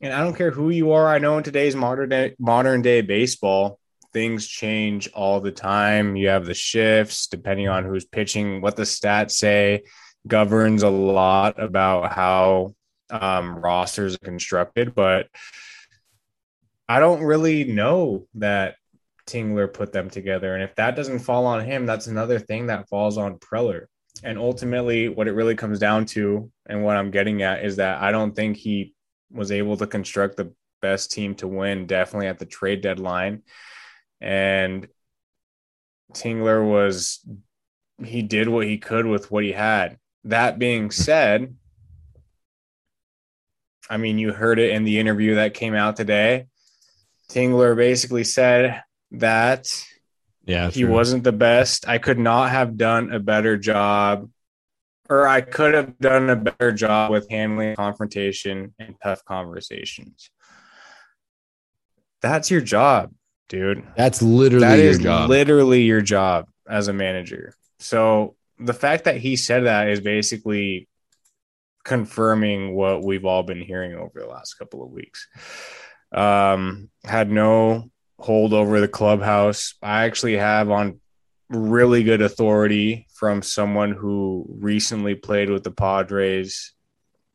[0.00, 1.08] and I don't care who you are.
[1.08, 3.78] I know in today's modern day, modern day baseball,
[4.12, 6.16] things change all the time.
[6.16, 9.82] You have the shifts depending on who's pitching, what the stats say
[10.26, 12.74] governs a lot about how
[13.10, 15.26] um, rosters are constructed, but
[16.88, 18.74] I don't really know that
[19.26, 20.54] Tingler put them together.
[20.54, 23.86] And if that doesn't fall on him, that's another thing that falls on Preller.
[24.24, 28.02] And ultimately, what it really comes down to, and what I'm getting at, is that
[28.02, 28.92] I don't think he
[29.30, 33.42] was able to construct the best team to win, definitely at the trade deadline.
[34.20, 34.88] And
[36.12, 37.20] Tingler was,
[38.04, 39.98] he did what he could with what he had.
[40.24, 40.90] That being hmm.
[40.90, 41.56] said,
[43.88, 46.46] I mean, you heard it in the interview that came out today.
[47.30, 49.66] Tingler basically said that
[50.44, 50.70] Yeah.
[50.70, 50.92] he true.
[50.92, 51.88] wasn't the best.
[51.88, 54.30] I could not have done a better job,
[55.08, 60.30] or I could have done a better job with handling confrontation and tough conversations.
[62.20, 63.12] That's your job,
[63.50, 63.84] dude.
[63.96, 65.28] That's literally That your is job.
[65.28, 67.52] literally your job as a manager.
[67.80, 70.88] So the fact that he said that is basically
[71.84, 75.26] confirming what we've all been hearing over the last couple of weeks.
[76.12, 79.74] Um, had no hold over the clubhouse.
[79.82, 81.00] I actually have on
[81.48, 86.72] really good authority from someone who recently played with the Padres.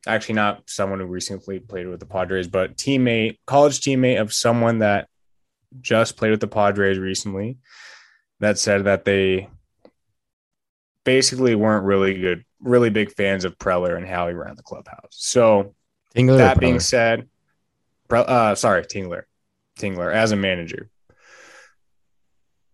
[0.06, 4.78] Actually, not someone who recently played with the Padres, but teammate, college teammate of someone
[4.78, 5.08] that
[5.80, 7.58] just played with the Padres recently
[8.40, 9.48] that said that they
[11.04, 15.10] basically weren't really good, really big fans of Preller and how he ran the clubhouse.
[15.10, 15.74] So
[16.14, 17.28] Tingler that being said,
[18.10, 19.22] uh, sorry, Tingler,
[19.78, 20.90] Tingler as a manager.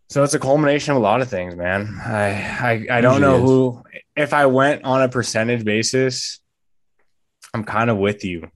[0.09, 1.99] So it's a culmination of a lot of things, man.
[2.05, 3.83] I I, I don't know who.
[4.15, 6.41] If I went on a percentage basis,
[7.55, 8.51] I'm kind of with you.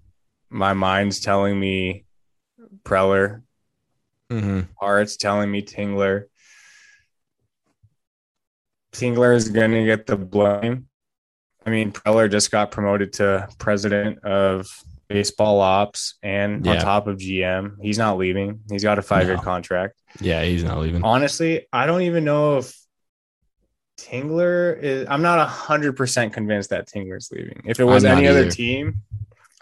[0.51, 2.05] My mind's telling me
[2.85, 3.43] Preller.
[4.31, 4.69] Mhm.
[4.81, 6.25] Heart's telling me Tingler.
[8.93, 10.89] Tingler is going to get the blame.
[11.65, 14.69] I mean, Preller just got promoted to president of
[15.09, 17.77] baseball ops and on top of GM.
[17.81, 18.61] He's not leaving.
[18.71, 19.43] He's got a five year No.
[19.43, 20.01] contract.
[20.21, 21.03] Yeah, he's not leaving.
[21.05, 22.77] Honestly, I don't even know if
[23.99, 25.07] Tingler is.
[25.11, 27.63] I'm not hundred percent convinced that Tingler's leaving.
[27.67, 29.03] If it was any other team,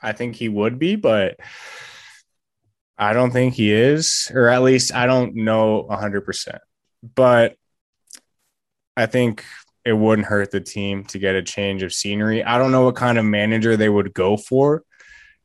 [0.00, 1.38] I think he would be, but
[2.96, 6.62] I don't think he is, or at least I don't know hundred percent.
[7.14, 7.56] But
[8.96, 9.44] I think
[9.84, 12.42] it wouldn't hurt the team to get a change of scenery.
[12.42, 14.82] I don't know what kind of manager they would go for.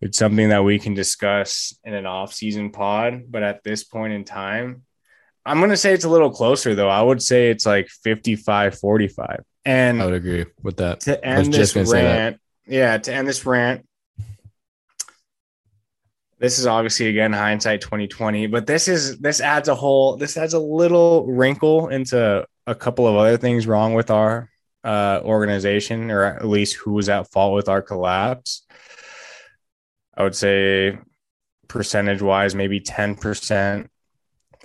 [0.02, 4.24] It's something that we can discuss in an off-season pod, but at this point in
[4.24, 4.84] time,
[5.46, 6.88] I'm going to say it's a little closer though.
[6.88, 9.42] I would say it's like 55-45.
[9.66, 11.02] And I would agree with that.
[11.02, 12.18] to end just this gonna say that.
[12.18, 13.86] rant, yeah, to end this rant,
[16.40, 20.54] this is obviously again hindsight 2020, but this is this adds a whole this adds
[20.54, 24.50] a little wrinkle into a couple of other things wrong with our
[24.84, 28.66] uh, organization, or at least who was at fault with our collapse.
[30.16, 30.98] I would say
[31.68, 33.88] percentage wise, maybe 10%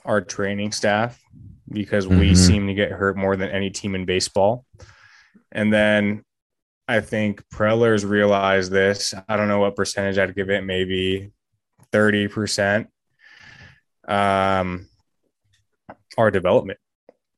[0.05, 1.21] our training staff
[1.69, 2.37] because we Mhm.
[2.37, 4.65] seem to get hurt more than any team in baseball.
[5.51, 6.23] And then
[6.87, 9.15] I think Preller's realized this.
[9.29, 11.33] I don't know what percentage I'd give it, maybe
[11.95, 12.87] 30%.
[14.09, 14.89] Um,
[16.19, 16.79] our development.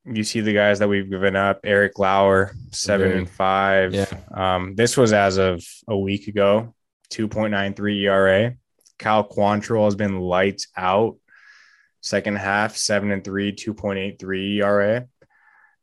[0.05, 3.93] you see the guys that we've given up Eric Lauer, seven and five.
[3.93, 4.07] Yeah.
[4.33, 6.73] Um, this was as of a week ago,
[7.11, 8.55] 2.93 ERA.
[8.99, 11.17] Cal Quantrill has been lights out.
[12.01, 15.07] Second half, seven and three, 2.83 ERA.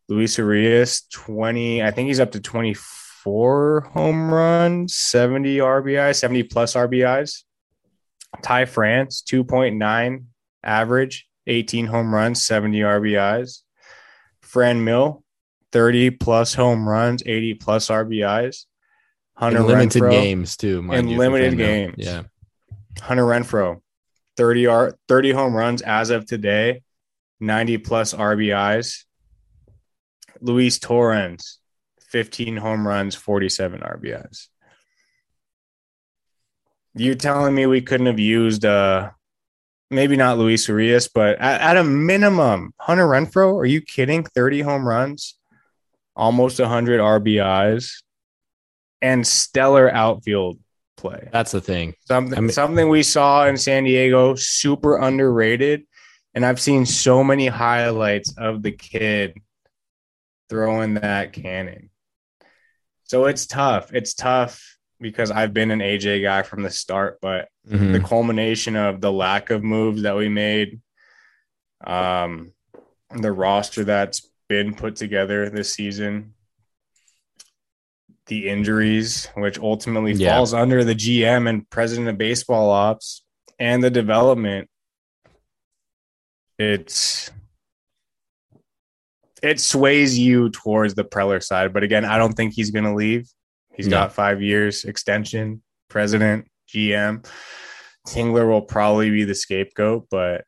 [0.09, 6.75] Luis Urias, 20, I think he's up to 24 home runs, 70 RBI, 70 plus
[6.75, 7.44] RBIs.
[8.43, 10.25] Ty France, 2.9
[10.63, 13.61] average, 18 home runs, 70 RBIs.
[14.45, 15.23] Franmil,
[15.73, 18.67] 30 plus home runs, 80 plus RBIs.
[19.37, 20.93] Hunter in limited Renfroe, games too.
[20.93, 21.95] In you, limited games.
[21.99, 22.23] Yeah.
[23.01, 23.81] Hunter Renfroe,
[24.37, 26.83] 30 R 30 home runs as of today,
[27.41, 29.05] 90 plus RBIs.
[30.41, 31.59] Luis Torrens,
[32.11, 34.49] 15 home runs, 47 RBIs.
[36.95, 39.11] You're telling me we couldn't have used uh
[39.91, 44.25] maybe not Luis Urias, but at, at a minimum, Hunter Renfroe, are you kidding?
[44.25, 45.39] 30 home runs,
[46.17, 48.03] almost 100 RBIs,
[49.03, 50.59] and stellar outfield
[50.97, 51.29] play.
[51.33, 51.95] That's the thing.
[52.07, 55.85] Something I mean- something we saw in San Diego, super underrated.
[56.35, 59.35] And I've seen so many highlights of the kid
[60.49, 61.91] throwing that cannon.
[63.05, 63.93] So it's tough.
[63.93, 64.74] It's tough
[65.05, 67.93] because I've been an AJ guy from the start, but Mhm.
[67.93, 70.81] the culmination of the lack of moves that we made,
[71.87, 72.53] um,
[73.15, 76.33] the roster that's been put together this season,
[78.29, 80.37] the injuries, which ultimately Yeah.
[80.37, 83.27] falls under the GM and president of baseball ops,
[83.59, 84.71] and the development.
[86.59, 87.31] It's
[89.43, 92.95] it sways you towards the Preller side, but again, I don't think he's going to
[92.95, 93.29] leave.
[93.75, 93.97] He's No.
[93.99, 97.27] got five years extension, president, GM.
[98.07, 100.45] Tingler will probably be the scapegoat, but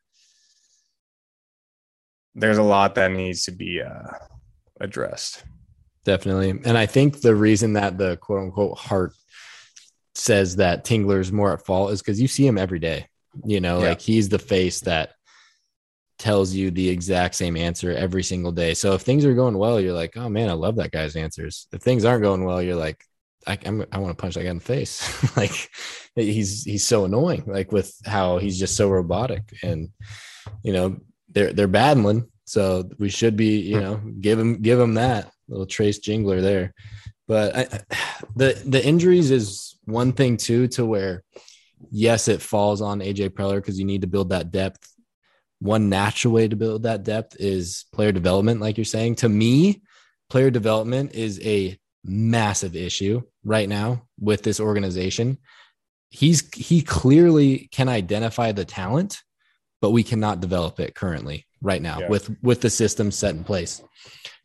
[2.35, 4.09] there's a lot that needs to be uh,
[4.79, 5.43] addressed.
[6.05, 6.51] Definitely.
[6.65, 9.13] And I think the reason that the quote unquote heart
[10.15, 13.07] says that Tingler's more at fault is because you see him every day.
[13.43, 13.89] You know, Yeah.
[13.89, 15.13] like he's the face that
[16.17, 18.73] tells you the exact same answer every single day.
[18.73, 21.67] So if things are going well, you're like, oh man, I love that guy's answers.
[21.71, 23.03] If things aren't going well, you're like,
[23.47, 23.57] I,
[23.91, 25.37] I want to punch that guy in the face.
[25.37, 25.69] like
[26.15, 27.43] he's he's so annoying.
[27.47, 29.89] Like with how he's just so robotic, and
[30.63, 30.97] you know
[31.29, 32.29] they're they're battling.
[32.45, 36.73] So we should be, you know, give him give him that little Trace Jingler there.
[37.27, 37.79] But I-
[38.35, 41.23] the the injuries is one thing too, to where
[41.91, 44.91] yes, it falls on AJ Preller because you need to build that depth.
[45.59, 49.15] One natural way to build that depth is player development, like you're saying.
[49.15, 49.81] To me,
[50.29, 55.37] player development is a massive issue right now with this organization.
[56.09, 59.21] He's he clearly can identify the talent,
[59.81, 62.09] but we cannot develop it currently right now Yeah.
[62.09, 63.81] with with the system set in place.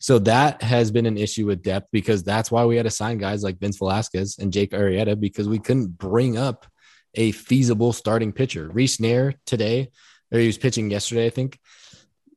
[0.01, 3.19] So that has been an issue with depth because that's why we had to sign
[3.19, 6.67] guys like Vince Velasquez and Jake Arrieta because we couldn't bring up
[7.15, 8.69] a feasible starting pitcher.
[8.73, 9.91] Reiss Knehr today,
[10.33, 11.59] or he was pitching yesterday, I think.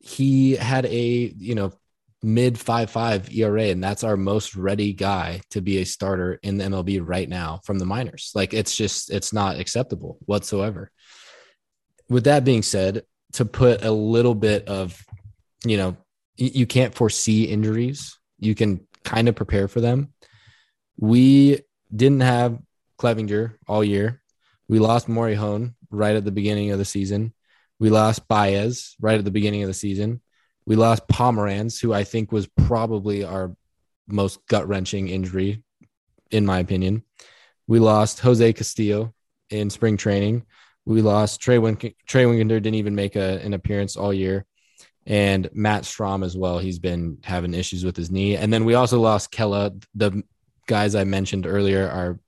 [0.00, 1.72] He had a you know
[2.26, 6.58] mid five five ERA, and that's our most ready guy to be a starter in
[6.58, 8.32] the MLB right now from the minors.
[8.34, 10.90] Like it's just it's not acceptable whatsoever.
[12.08, 15.00] With that being said, to put a little bit of
[15.64, 15.96] you know
[16.36, 18.18] you can't foresee injuries.
[18.40, 20.12] You can kind of prepare for them.
[20.98, 21.60] We
[21.94, 22.58] didn't have
[22.98, 24.20] Clevinger all year.
[24.68, 27.32] We lost Morejon right at the beginning of the season.
[27.78, 30.20] We lost Baez right at the beginning of the season.
[30.66, 33.54] We lost Pomeranz, who I think was probably our
[34.08, 35.62] most gut wrenching injury,
[36.30, 37.02] in my opinion.
[37.66, 39.14] We lost Jose Castillo
[39.50, 40.44] in spring training.
[40.84, 44.44] We lost Trey Wink- Trey Wingenter didn't even make a, an appearance all year,
[45.06, 46.58] and Matt Strahm as well.
[46.58, 49.82] He's been having issues with his knee, and then we also lost Kela.
[49.94, 50.22] The
[50.66, 52.20] guys I mentioned earlier are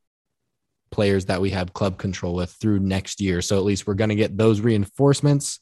[0.90, 3.42] players that we have club control with through next year.
[3.42, 5.60] So at least we're going to get those reinforcements.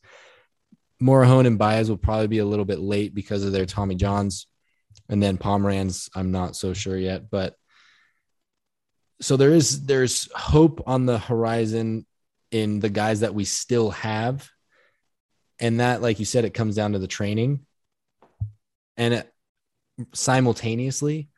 [1.00, 4.46] Morejon and Baez will probably be a little bit late because of their Tommy Johns.
[5.08, 7.30] And then Pomeranz, I'm not so sure yet.
[7.30, 7.54] But
[9.20, 12.06] so there is there's hope on the horizon
[12.50, 14.48] in the guys that we still have.
[15.58, 17.66] And that, like you said, it comes down to the training.
[18.96, 19.32] And it,
[20.14, 21.28] simultaneously,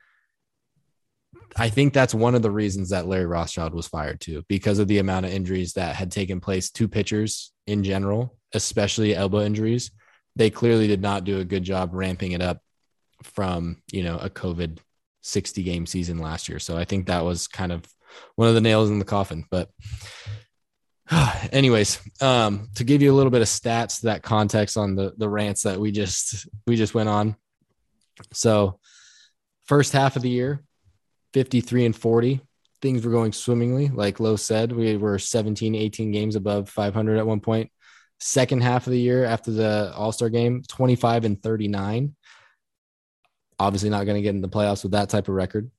[1.57, 4.87] I think that's one of the reasons that Larry Rothschild was fired too, because of
[4.87, 9.91] the amount of injuries that had taken place to pitchers in general, especially elbow injuries.
[10.37, 12.63] They clearly did not do a good job ramping it up
[13.23, 14.79] from, you know, a COVID
[15.23, 16.59] 60 game season last year.
[16.59, 17.85] So I think that was kind of
[18.37, 19.45] one of the nails in the coffin.
[19.51, 19.71] But
[21.53, 25.29] anyways, um, to give you a little bit of stats, that context on the the
[25.29, 27.37] rants that we just we just went on.
[28.33, 28.81] So,
[29.65, 30.65] first half of the year,
[31.35, 32.41] 53 and 40,
[32.83, 33.89] things were going swimmingly.
[33.89, 37.71] Like Lowe said, we were 17, 18 games above 500 at one point.
[38.21, 42.15] Second half of the year after the All Star game, 25 and 39.
[43.61, 45.71] Obviously, not going to get in the playoffs with that type of record.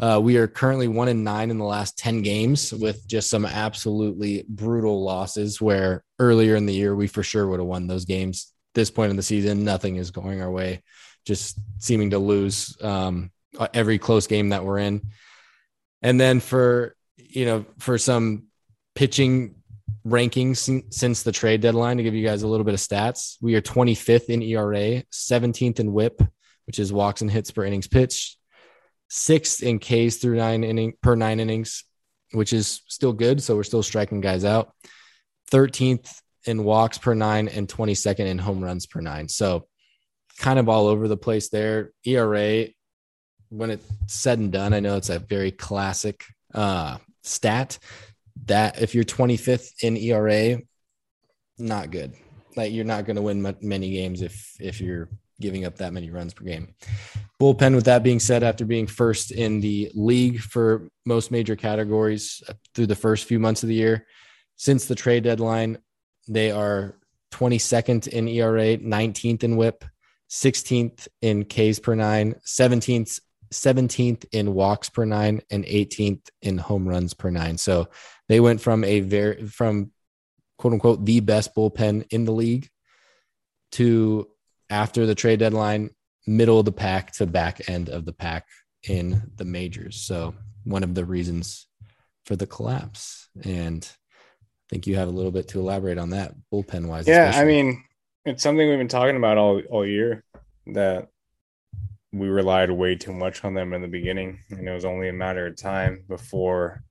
[0.00, 3.44] Uh, we are currently one and nine in the last 10 games with just some
[3.44, 8.04] absolutely brutal losses where earlier in the year we for sure would have won those
[8.04, 8.52] games.
[8.74, 10.82] This point in the season, nothing is going our way,
[11.24, 13.32] just seeming to lose um,
[13.74, 15.02] every close game that we're in.
[16.00, 18.44] And then for, you know, for some
[18.94, 19.56] pitching
[20.06, 23.54] rankings since the trade deadline to give you guys a little bit of stats, we
[23.54, 26.22] are 25th in ERA, 17th in whip,
[26.66, 28.36] which is walks and hits per innings pitched,
[29.08, 31.84] sixth in Ks through nine inning per nine innings,
[32.32, 33.42] which is still good.
[33.42, 34.72] So we're still striking guys out.
[35.50, 39.28] 13th in walks per nine and 22nd in home runs per nine.
[39.28, 39.66] So
[40.38, 41.90] kind of all over the place there.
[42.04, 42.66] ERA,
[43.48, 46.24] when it's said and done, I know it's a very classic
[46.54, 47.78] uh, stat
[48.46, 50.60] that if you're 25th in ERA,
[51.58, 52.14] not good.
[52.56, 55.08] Like you're not going to win many games if if you're
[55.40, 56.74] giving up that many runs per game.
[57.40, 62.42] Bullpen, with that being said, after being first in the league for most major categories
[62.48, 64.06] uh, through the first few months of the year,
[64.56, 65.78] since the trade deadline,
[66.26, 66.98] they are
[67.32, 69.84] 22nd in ERA, 19th in whip,
[70.30, 73.20] 16th in Ks per nine, 17th
[73.50, 77.58] 17th in walks per nine and 18th in home runs per nine.
[77.58, 77.88] So
[78.28, 79.92] they went from a very from
[80.58, 82.68] quote unquote the best bullpen in the league
[83.72, 84.28] to
[84.70, 85.90] after the trade deadline,
[86.26, 88.46] middle of the pack to back end of the pack
[88.88, 89.96] in the majors.
[89.96, 90.34] So
[90.64, 91.66] one of the reasons
[92.26, 93.28] for the collapse.
[93.42, 97.08] And I think you have a little bit to elaborate on that bullpen wise.
[97.08, 97.58] Yeah, especially.
[97.58, 97.84] I mean,
[98.26, 100.22] it's something we've been talking about all all year
[100.66, 101.08] that
[102.12, 105.12] we relied way too much on them in the beginning, and it was only a
[105.12, 106.82] matter of time before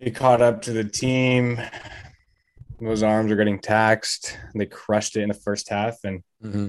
[0.00, 1.60] it caught up to the team
[2.80, 4.38] those arms are getting taxed.
[4.54, 6.68] They crushed it in the first half, and mm-hmm.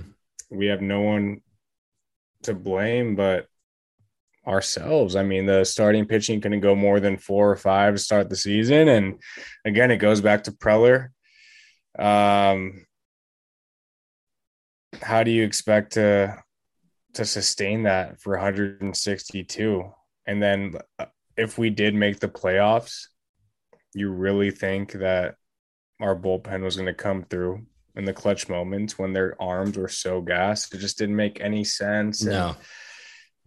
[0.49, 1.41] we have no one
[2.43, 3.47] to blame but
[4.47, 5.15] ourselves.
[5.15, 8.35] I mean, the starting pitching couldn't go more than four or five to start the
[8.35, 9.21] season, and
[9.65, 11.09] again, it goes back to Preller.
[11.97, 12.85] Um,
[15.01, 16.37] how do you expect to
[17.15, 19.91] to sustain that for 162?
[20.25, 21.05] And then, uh,
[21.37, 23.07] if we did make the playoffs,
[23.93, 25.35] you really think that
[25.99, 29.87] our bullpen was going to come through in the clutch moments when their arms were
[29.87, 30.73] so gassed.
[30.73, 32.23] It just didn't make any sense.
[32.23, 32.55] No.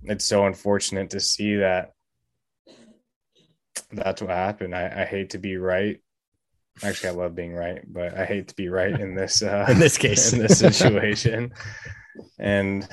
[0.02, 1.92] And it's so unfortunate to see that
[3.92, 4.74] that's what happened.
[4.74, 6.00] I, I hate to be right.
[6.82, 9.78] Actually, I love being right, but I hate to be right in this uh, in
[9.78, 11.52] this case, in this situation.
[12.38, 12.88] and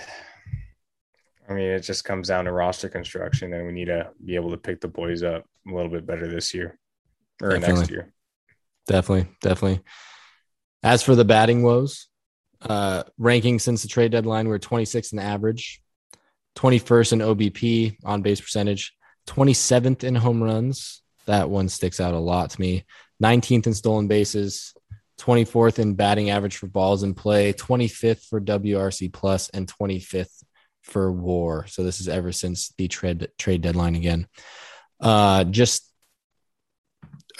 [1.47, 4.51] I mean, it just comes down to roster construction, and we need to be able
[4.51, 6.77] to pick the boys up a little bit better this year
[7.41, 7.75] or Definitely.
[7.75, 8.13] next year.
[8.87, 9.81] Definitely, definitely.
[10.83, 12.07] As for the batting woes,
[12.61, 15.81] uh, ranking since the trade deadline, we're 26th in average,
[16.55, 18.93] 21st in OBP on base percentage,
[19.27, 21.01] 27th in home runs.
[21.25, 22.85] That one sticks out a lot to me.
[23.23, 24.73] 19th in stolen bases,
[25.19, 30.43] 24th in batting average for balls in play, 25th for WRC plus, and 25th
[30.85, 31.67] for WAR.
[31.67, 34.27] So this is ever since the trade trade deadline again.
[34.99, 35.91] Uh, just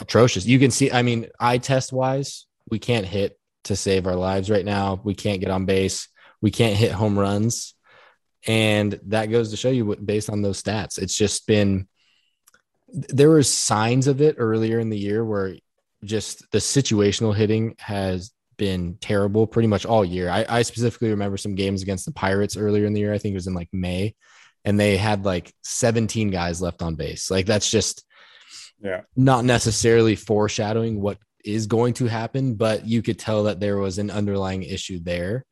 [0.02, 0.46] atrocious.
[0.46, 4.50] You can see, I mean, eye test wise, we can't hit to save our lives
[4.50, 5.00] right now.
[5.04, 6.10] We can't get on base.
[6.42, 7.76] We can't hit home runs.
[8.48, 11.00] And that goes to show you what, based on those stats.
[11.00, 11.88] It's just been,
[12.90, 15.56] there were signs of it earlier in the year where
[16.04, 20.30] just the situational hitting has been terrible pretty much all year.
[20.30, 23.14] I, I specifically remember some games against the Pirates earlier in the year.
[23.14, 24.16] I think it was in like May,
[24.64, 27.30] and they had like 17 guys left on base.
[27.30, 28.06] Like that's just
[28.82, 29.02] yeah.
[29.16, 33.98] Not necessarily foreshadowing what is going to happen, but you could tell that there was
[33.98, 35.46] an underlying issue there.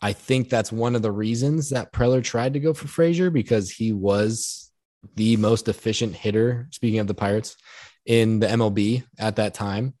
[0.00, 3.70] I think that's one of the reasons that Preller tried to go for Frazier because
[3.70, 4.70] he was
[5.14, 7.56] the most efficient hitter, speaking of the Pirates,
[8.04, 9.94] in the MLB at that time.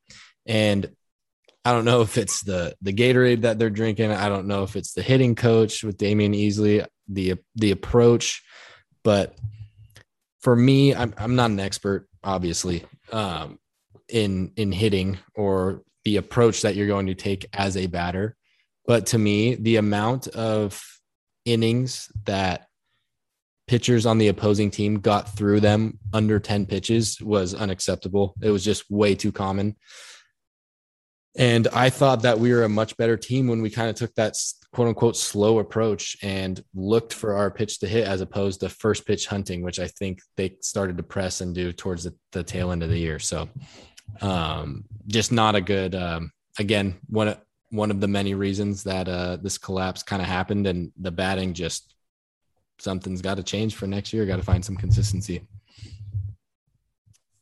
[0.44, 0.90] And
[1.66, 4.12] I don't know if it's the the Gatorade that they're drinking.
[4.12, 8.44] I don't know if it's the hitting coach with Damion Easley, the the approach.
[9.02, 9.36] But
[10.42, 13.58] for me, I'm I'm not an expert obviously, um,
[14.08, 18.36] in in hitting or the approach that you're going to take as a batter.
[18.86, 20.80] But to me, the amount of
[21.44, 22.68] innings that
[23.66, 28.34] pitchers on the opposing team got through them under 10 pitches was unacceptable.
[28.40, 29.74] It was just way too common.
[31.38, 34.14] And I thought that we were a much better team when we kind of took
[34.14, 34.34] that
[34.72, 39.06] quote unquote slow approach and looked for our pitch to hit as opposed to first
[39.06, 42.72] pitch hunting, which I think they started to press and do towards the, the tail
[42.72, 43.18] end of the year.
[43.18, 43.48] So
[44.22, 47.36] um, just not a good, um, again, one,
[47.70, 51.52] one of the many reasons that uh, this collapse kind of happened and the batting
[51.52, 51.94] just
[52.78, 54.24] something's got to change for next year.
[54.24, 55.46] Got to find some consistency.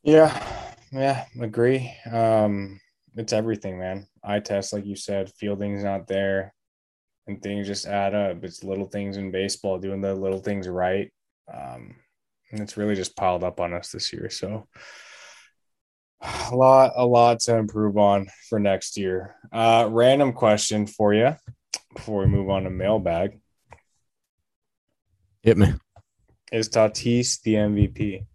[0.02, 1.92] Yeah, yeah, agree.
[2.10, 2.80] Um,
[3.16, 4.06] it's everything, man.
[4.22, 6.54] Eye test, like you said, fielding's not there,
[7.26, 8.42] and things just add up.
[8.44, 11.12] It's little things in baseball, doing the little things right.
[11.52, 11.96] Um,
[12.50, 14.30] and it's really just piled up on us this year.
[14.30, 14.66] So
[16.50, 19.36] a lot, a lot to improve on for next year.
[19.52, 21.36] Uh, random question for you
[21.94, 23.38] before we move on to mailbag.
[25.42, 25.74] Hit me.
[26.50, 28.26] Is Tatis the MVP?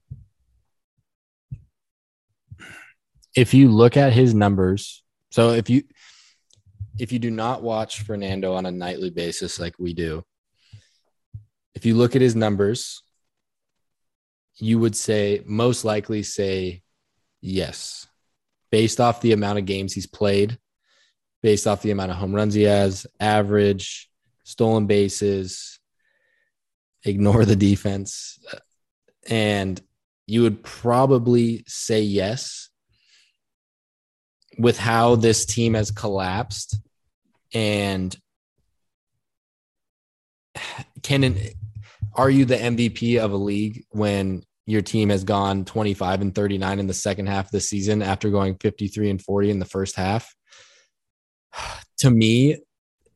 [3.36, 5.84] If you look at his numbers, so if you
[6.98, 10.24] if you do not watch Fernando on a nightly basis like we do,
[11.74, 13.02] if you look at his numbers,
[14.58, 16.82] you would say most likely say
[17.42, 18.08] yes,
[18.72, 20.58] based off the amount of games he's played,
[21.42, 24.10] based off the amount of home runs he has, average,
[24.44, 25.80] stolen bases,
[27.06, 28.40] ignore the defense.
[29.30, 29.82] And
[30.28, 32.69] you would probably say yes
[34.60, 36.78] with how this team has collapsed
[37.54, 38.16] and
[41.02, 41.36] can
[42.16, 46.80] are you the MVP of a league when your team has gone 25 and 39
[46.80, 49.96] in the second half of the season after going 53 and 40 in the first
[49.96, 50.34] half?
[52.00, 52.56] To me,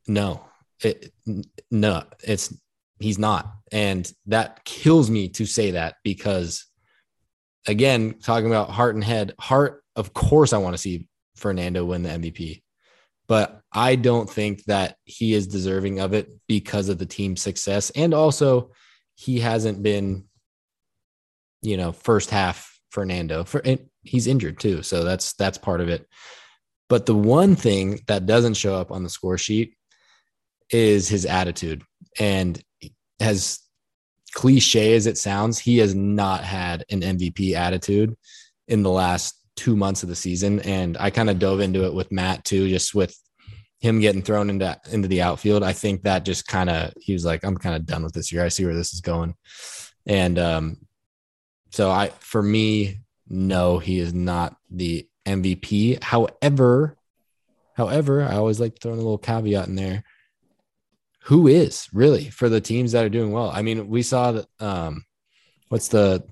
[0.09, 0.43] no.
[0.83, 1.13] It,
[1.71, 2.53] no, it's
[2.99, 3.49] he's not.
[3.71, 6.65] And that kills me to say that because
[7.65, 12.03] again, talking about heart and head, heart, of course I want to see Fernando win
[12.03, 12.61] the MVP.
[13.27, 17.89] But I don't think that he is deserving of it because of the team's success.
[17.91, 18.71] And also,
[19.15, 20.25] he hasn't been,
[21.61, 23.43] you know, first half Fernando.
[23.43, 23.63] For
[24.01, 26.07] he's injured too, so that's that's part of it.
[26.89, 29.75] But the one thing that doesn't show up on the score sheet
[30.69, 31.83] is his attitude.
[32.19, 32.61] And
[33.19, 33.59] as
[34.33, 38.15] cliche as it sounds, he has not had an MVP attitude
[38.67, 40.59] in the last two months of the season.
[40.61, 43.17] And I kind of dove into it with Matt too, just with
[43.79, 45.61] him getting thrown into into the outfield.
[45.61, 48.31] I think that just kind of he was like, I'm kind of done with this
[48.31, 48.43] year.
[48.43, 49.35] I see where this is going.
[50.05, 50.77] And um,
[51.71, 56.01] so I for me, no, he is not the MVP.
[56.01, 56.97] However,
[57.75, 60.03] however, I always like throwing a little caveat in there.
[61.25, 63.49] Who is really for the teams that are doing well?
[63.49, 65.03] I mean, we saw that um
[65.67, 66.23] what's the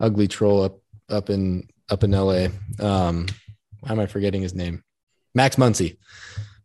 [0.00, 0.78] ugly troll up
[1.10, 2.46] up in up in LA.
[2.80, 3.26] Um,
[3.80, 4.82] why am I forgetting his name?
[5.34, 5.98] Max Muncy.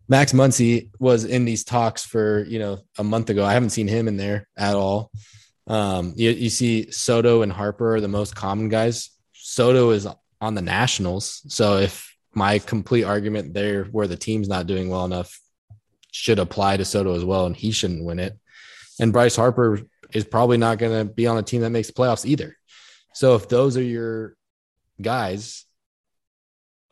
[0.08, 3.46] Max Muncy was in these talks for you know a month ago.
[3.46, 5.12] I haven't seen him in there at all.
[5.68, 9.12] Um, you, you see Soto and Harper are the most common guys.
[9.34, 10.08] Soto is
[10.42, 15.06] on the Nationals, so if my complete argument there, where the team's not doing well
[15.06, 15.40] enough,
[16.12, 18.38] should apply to Soto as well, and he shouldn't win it.
[19.00, 19.82] And Bryce Harper
[20.14, 22.56] is probably not going to be on a team that makes playoffs either.
[23.14, 24.36] So if those are your
[25.02, 25.66] guys,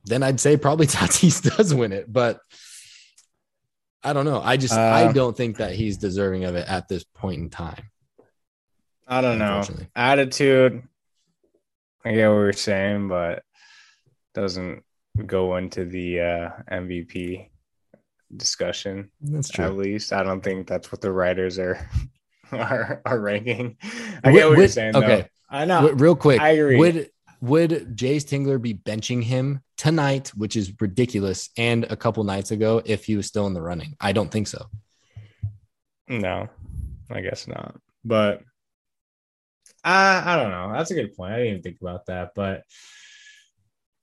[0.05, 2.11] then I'd say probably Tatis does win it.
[2.11, 2.39] But
[4.03, 4.41] I don't know.
[4.41, 7.49] I just uh, I don't think that he's deserving of it at this point in
[7.49, 7.89] time.
[9.07, 9.63] I don't know.
[9.95, 10.83] Attitude.
[12.05, 13.43] I get what you're saying, but
[14.33, 14.83] doesn't
[15.25, 17.49] go into the uh, MVP
[18.35, 19.09] discussion.
[19.21, 19.65] That's true.
[19.65, 21.89] At least I don't think that's what the writers are
[22.51, 23.77] are, are ranking.
[24.23, 24.95] I get what you're saying.
[24.95, 25.57] Okay, though.
[25.57, 25.89] I know.
[25.91, 26.77] Real quick, I agree.
[26.77, 27.09] Would
[27.41, 32.81] would Jace Tingler be benching him tonight, which is ridiculous, and a couple nights ago
[32.85, 33.95] if he was still in the running?
[33.99, 34.65] I don't think so.
[36.07, 36.47] No,
[37.09, 37.75] I guess not.
[38.03, 38.41] But
[39.83, 40.73] I, I don't know.
[40.73, 41.33] That's a good point.
[41.33, 42.63] I didn't even think about that, but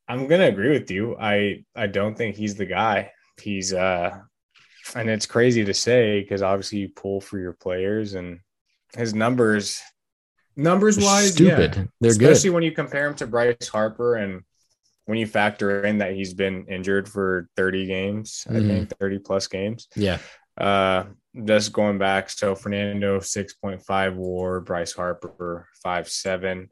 [0.06, 1.16] I'm gonna agree with you.
[1.18, 3.10] I I don't think he's the guy.
[3.40, 4.18] He's uh,
[4.94, 8.40] and it's crazy to say because obviously you pull for your players and
[8.96, 9.80] his numbers
[10.56, 11.74] Numbers wise, stupid.
[11.76, 11.84] Yeah.
[12.00, 12.22] They're good.
[12.22, 12.54] especially good.
[12.54, 14.42] when you compare him to Bryce Harper and
[15.06, 18.56] when you factor in that he's been injured for 30 games, mm-hmm.
[18.56, 19.88] I think 30 plus games.
[19.96, 20.18] Yeah.
[20.56, 21.04] Uh,
[21.44, 26.68] just going back, so Fernando 6.5 WAR, Bryce Harper 5.7,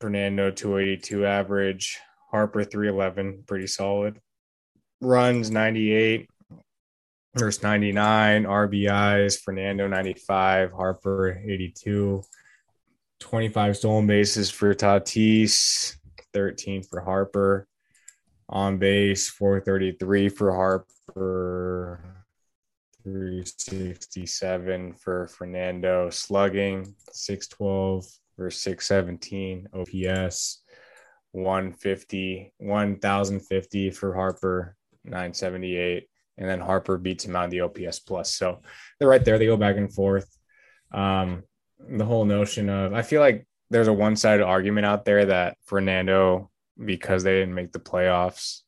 [0.00, 1.98] Fernando 282 average,
[2.30, 4.20] Harper 311, pretty solid.
[5.00, 6.28] Runs 98,
[7.34, 12.22] versus 99 RBIs, Fernando 95, Harper 82,
[13.20, 15.96] 25 stolen bases for Tatis,
[16.32, 17.66] 13 for Harper.
[18.48, 22.24] On base, 433 for Harper,
[23.02, 26.10] 367 for Fernando.
[26.10, 28.06] Slugging, 612
[28.36, 29.68] for 617.
[29.72, 30.62] OPS,
[31.32, 36.08] 150, 1050 for Harper, 978.
[36.36, 38.34] And then Harper beats him on the OPS plus.
[38.34, 38.60] So
[38.98, 39.38] they're right there.
[39.38, 40.28] They go back and forth.
[40.92, 41.44] Um,
[41.78, 45.56] the whole notion of, I feel like there's a one sided argument out there that
[45.64, 46.50] Fernando,
[46.82, 48.60] because they didn't make the playoffs,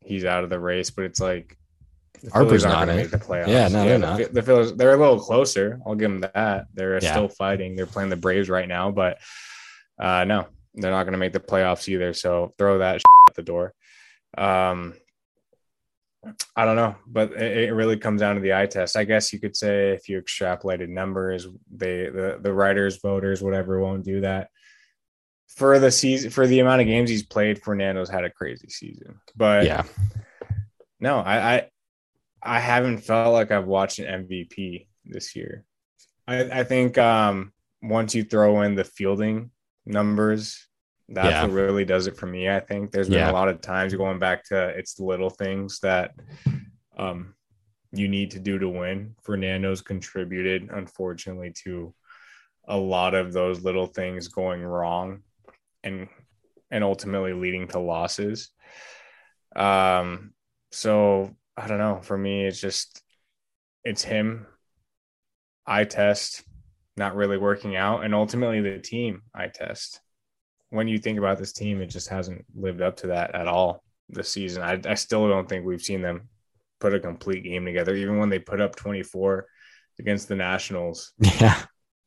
[0.00, 0.90] he's out of the race.
[0.90, 1.56] But it's like,
[2.22, 3.48] the Harper's not going to make the playoffs.
[3.48, 4.18] Yeah, no, they're not.
[4.18, 5.78] The, the Phillies, they're a little closer.
[5.86, 6.66] I'll give them that.
[6.72, 7.12] They're Yeah.
[7.12, 7.76] still fighting.
[7.76, 9.18] They're playing the Braves right now, but
[9.98, 12.14] uh, no, they're not going to make the playoffs either.
[12.14, 12.96] So throw that
[13.28, 13.74] at the door.
[14.38, 14.94] Um,
[16.56, 18.96] I don't know, but it, it really comes down to the eye test.
[18.96, 23.80] I guess you could say if you extrapolated numbers, they the the writers, voters, whatever,
[23.80, 24.50] won't do that.
[25.48, 29.20] For the season, for the amount of games he's played, Fernando's had a crazy season.
[29.36, 29.84] But Yeah.
[31.00, 31.70] no, I, I
[32.42, 35.64] I haven't felt like I've watched an MVP this year.
[36.28, 37.52] I, I think um,
[37.82, 39.50] once you throw in the fielding
[39.84, 40.65] numbers,
[41.08, 41.42] that's Yeah.
[41.42, 42.48] what really does it for me.
[42.50, 43.30] I think there's been Yeah.
[43.30, 46.14] a lot of times going back to it's the little things that
[46.96, 47.34] um,
[47.92, 49.14] you need to do to win.
[49.22, 51.94] Fernando's contributed, unfortunately, to
[52.68, 55.22] a lot of those little things going wrong
[55.84, 56.08] and
[56.70, 58.50] and ultimately leading to losses.
[59.54, 60.32] Um,
[60.72, 62.00] so I don't know.
[62.02, 63.02] For me, it's just
[63.84, 64.46] it's him.
[65.64, 66.42] I test,
[66.96, 70.00] not really working out, and ultimately the team I test.
[70.70, 73.82] When you think about this team, it just hasn't lived up to that at all
[74.08, 74.62] this season.
[74.62, 76.28] I, I still don't think we've seen them
[76.80, 77.94] put a complete game together.
[77.94, 79.46] Even when they put up 24
[79.98, 81.60] against the Nationals, Yeah.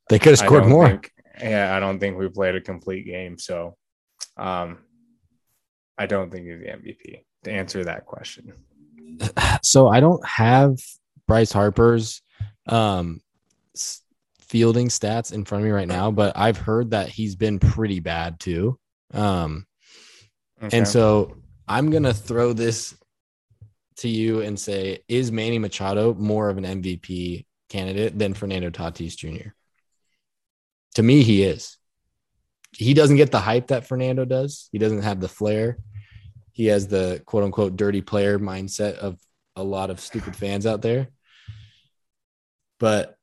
[0.09, 0.87] They could have scored more.
[0.87, 3.37] think- yeah, I don't think we played a complete game.
[3.37, 3.77] So,
[4.37, 4.79] um,
[5.97, 8.53] I don't think he's the MVP to answer that question.
[9.63, 10.77] so I don't have
[11.27, 12.21] Bryce Harper's
[12.67, 13.21] um
[14.49, 17.99] fielding stats in front of me right now, but I've heard that he's been pretty
[17.99, 18.79] bad too.
[19.13, 19.65] Um
[20.61, 20.77] Okay.
[20.77, 21.37] and so
[21.67, 22.93] I'm going to throw this
[23.97, 29.15] to you and say is Manny Machado more of an MVP candidate than Fernando Tatis
[29.15, 29.49] Jr.?
[30.95, 31.77] To me he is.
[32.75, 34.69] He doesn't get the hype that Fernando does.
[34.71, 35.77] He doesn't have the flair.
[36.51, 39.17] He has the quote unquote dirty player mindset of
[39.55, 41.07] a lot of stupid fans out there.
[42.79, 43.15] But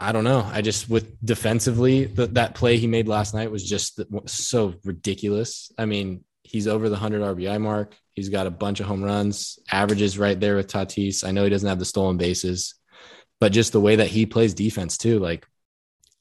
[0.00, 0.48] I don't know.
[0.50, 5.70] I just with defensively th- that play he made last night was just so ridiculous.
[5.76, 7.94] I mean, he's over the 100 RBI mark.
[8.14, 11.22] He's got a bunch of home runs, averages right there with Tatis.
[11.22, 12.74] I know he doesn't have the stolen bases,
[13.40, 15.46] but just the way that he plays defense too, like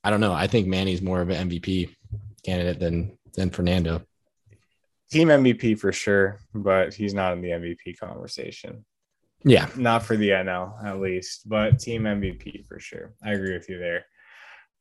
[0.04, 0.34] I don't know.
[0.34, 1.96] I think Manny's more of an MVP
[2.44, 4.04] candidate than than Fernando.
[5.12, 8.86] team MVP for sure, but he's not in the MVP conversation.
[9.44, 9.68] Yeah.
[9.76, 13.14] Not for the NL at least, but team MVP for sure.
[13.24, 14.06] I agree with you there.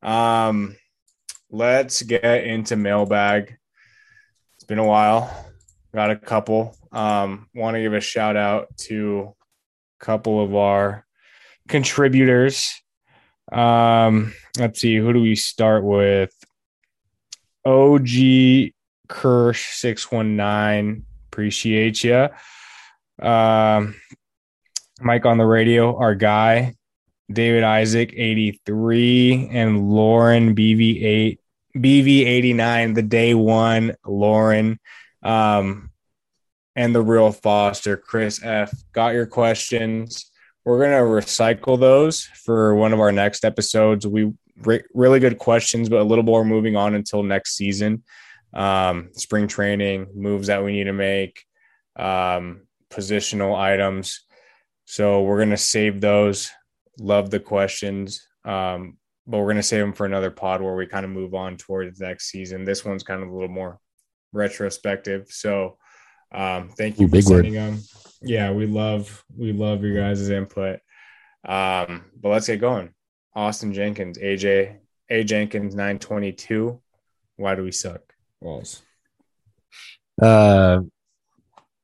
[0.02, 0.76] Um,
[1.50, 3.56] let's get into mailbag.
[4.56, 5.46] It's been a while.
[5.94, 6.76] Got a couple.
[6.92, 9.34] Um, want to give a shout out to
[10.00, 11.06] a couple of our
[11.68, 12.72] contributors.
[13.50, 16.32] Um, let's see, who do we start with?
[17.64, 18.72] OG
[19.09, 21.04] Kirsch six one nine.
[21.30, 22.28] Appreciate you.
[23.20, 23.94] Um,
[25.01, 26.74] Mike on the radio, our guy,
[27.30, 31.40] David Isaac eighty three, and Lauren BV eight
[31.76, 32.94] BV eighty nine.
[32.94, 34.78] The day one, Lauren,
[35.22, 35.90] um,
[36.74, 38.72] and the real Foster, Chris F.
[38.92, 40.30] Got your questions.
[40.64, 44.07] We're gonna recycle those for one of our next episodes.
[44.07, 44.32] We
[44.62, 48.03] re- really good questions, but a little more moving on until next season
[48.53, 51.44] um, spring training, moves that we need to make,
[51.96, 54.24] um, positional items.
[54.91, 56.51] So we're going to save those.
[56.99, 58.26] Love the questions.
[58.47, 61.34] Um, but we're going to save them for another pod where we kind of move
[61.34, 62.64] on towards next season.
[62.64, 63.78] This one's kind of a little more
[64.32, 65.26] retrospective.
[65.28, 65.76] So
[66.32, 67.45] um, thank you Ooh, for big word.
[67.45, 67.80] sending them.
[68.22, 70.80] Yeah, we love we love your guys' input.
[71.47, 72.95] Um, but let's get going.
[73.34, 74.78] Austin Jenkins, AJ,
[75.11, 76.80] A Jenkins, nine twenty two.
[77.36, 78.01] Why do we suck?
[78.41, 78.80] Walls.
[80.20, 80.80] Uh,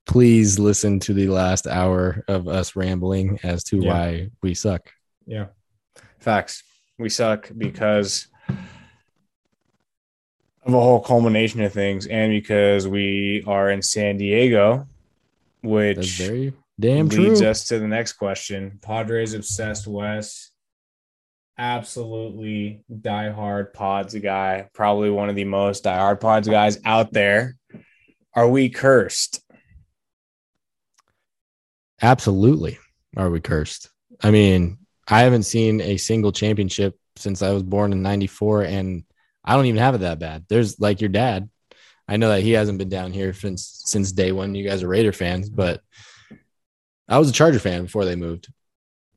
[0.07, 3.89] please listen to the last hour of us rambling as to Yeah.
[3.93, 4.91] why we suck.
[5.27, 5.47] Yeah.
[6.19, 6.63] Facts.
[6.99, 8.29] We suck because
[10.63, 14.87] of a whole culmination of things and because we are in San Diego,
[15.63, 17.29] That's which very damn true.
[17.29, 18.79] leads us to the next question.
[18.83, 20.51] Padres obsessed Wes.
[21.57, 27.57] Absolutely diehard pods guy, probably one of the most diehard pods guys out there.
[28.35, 29.41] Are we cursed?
[32.05, 32.79] Absolutely.
[33.17, 33.89] Are we cursed?
[34.23, 34.77] I mean,
[35.09, 39.05] I haven't seen a single championship since I was born in 94 and
[39.43, 40.45] I don't even have it that bad.
[40.49, 41.49] There's like your dad.
[42.07, 44.55] I know that he hasn't been down here since since day one.
[44.55, 45.81] You guys are Raider fans, but
[47.09, 48.49] I was a Charger fan before they moved.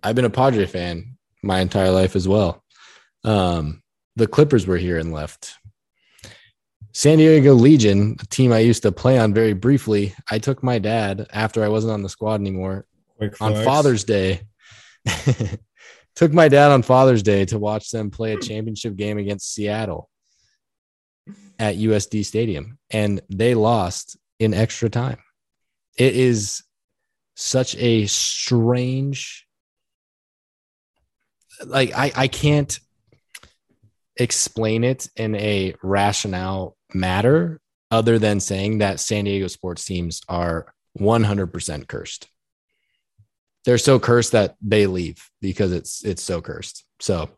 [0.01, 2.63] I've been a Padre fan my entire life as well.
[3.25, 3.83] Um,
[4.15, 5.55] the Clippers were here and left.
[6.97, 10.15] San Diego Legion, a team I used to play on very briefly.
[10.31, 12.87] I took my dad after I wasn't on the squad anymore
[13.39, 13.63] on.
[13.63, 14.41] Father's Day.
[16.15, 20.09] took my dad on Father's Day to watch them play a championship game against Seattle
[21.59, 25.19] at USD Stadium, and they lost in extra time.
[25.99, 26.63] It is
[27.35, 29.45] such a strange,
[31.63, 32.79] like I I can't
[34.15, 37.59] explain it in a rationale matter
[37.91, 42.27] other than saying that San Diego sports teams are 100% cursed
[43.67, 46.85] they're so cursed that they leave because it's it's so cursed.
[47.01, 47.29] So,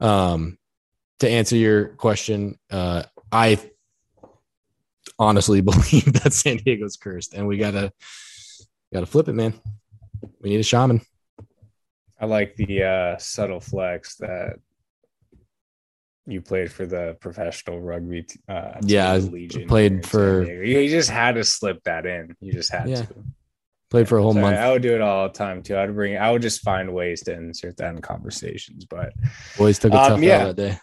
[0.00, 0.56] um,
[1.18, 3.58] to answer your question, uh, I
[5.18, 7.92] honestly believe that San Diego's cursed, and we gotta
[8.90, 9.52] gotta flip it, man.
[10.40, 11.02] We need a shaman.
[12.18, 14.54] I like the uh, subtle flex that
[16.26, 18.22] you played for the professional rugby.
[18.24, 22.04] T- uh, Yeah, Legion played here in San for- You just had to slip that
[22.06, 22.34] in.
[22.40, 23.02] You just had Yeah.
[23.02, 23.14] to.
[23.88, 24.56] Played for a whole Sorry, month.
[24.58, 25.76] I would do it all the time too.
[25.78, 26.16] I'd bring.
[26.16, 28.84] I would just find ways to insert that in conversations.
[28.84, 29.12] But
[29.56, 30.46] Boys took a Um, tough yeah.
[30.46, 30.78] That day.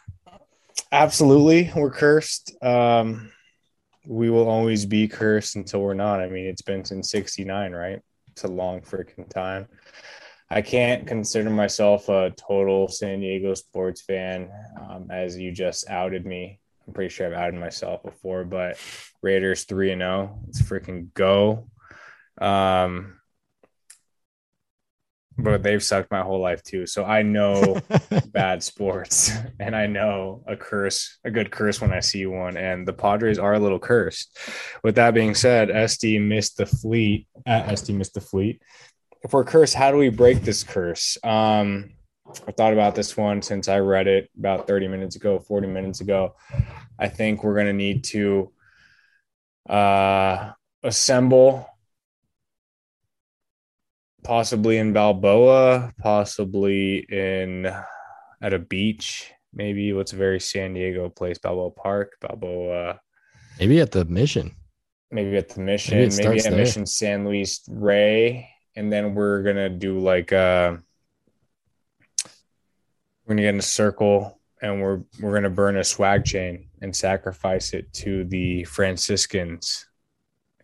[0.92, 2.54] absolutely, we're cursed.
[2.64, 3.30] Um,
[4.06, 6.22] we will always be cursed until we're not.
[6.22, 8.00] I mean, it's been since '69, right?
[8.32, 9.68] It's a long freaking time.
[10.54, 16.28] I can't consider myself a total San Diego sports fan, um, as you just outed
[16.28, 16.60] me.
[16.86, 18.78] I'm pretty sure I've outed myself before, but
[19.24, 20.40] Raiders three and zero.
[20.46, 21.70] Let's freaking go.
[22.40, 23.20] Um,
[25.40, 27.82] but they've sucked my whole life too, so I know
[28.28, 32.58] bad sports, and I know a curse, a good curse when I see one.
[32.58, 34.38] And the Padres are a little cursed.
[34.84, 37.28] With that being said, SD missed the fleet.
[37.48, 38.62] At SD missed the fleet.
[39.24, 41.18] If we're cursed, how do we break this curse?
[41.24, 41.92] Um,
[42.48, 46.02] I thought about this one since I read it about 30 minutes ago, 40 minutes
[46.02, 46.36] ago.
[47.00, 48.52] I think we're gonna need to
[49.70, 50.52] uh,
[50.84, 51.68] assemble
[54.24, 57.66] possibly in Balboa, possibly in
[58.42, 63.00] at a beach, maybe what's a very San Diego place, Balboa Park, Balboa,
[63.60, 64.52] Maybe at the mission.
[65.12, 66.56] maybe at the mission, Maybe maybe, at there.
[66.58, 70.76] Mission San Luis Rey, and then we're gonna do like uh
[73.26, 76.96] we're gonna get in a circle and we're we're gonna burn a swag chain and
[76.96, 79.88] sacrifice it to the Franciscans,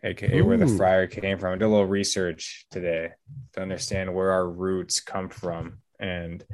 [0.02, 1.52] aka where the friar came from.
[1.52, 3.10] I did a little research today
[3.52, 6.44] to understand where our roots come from, and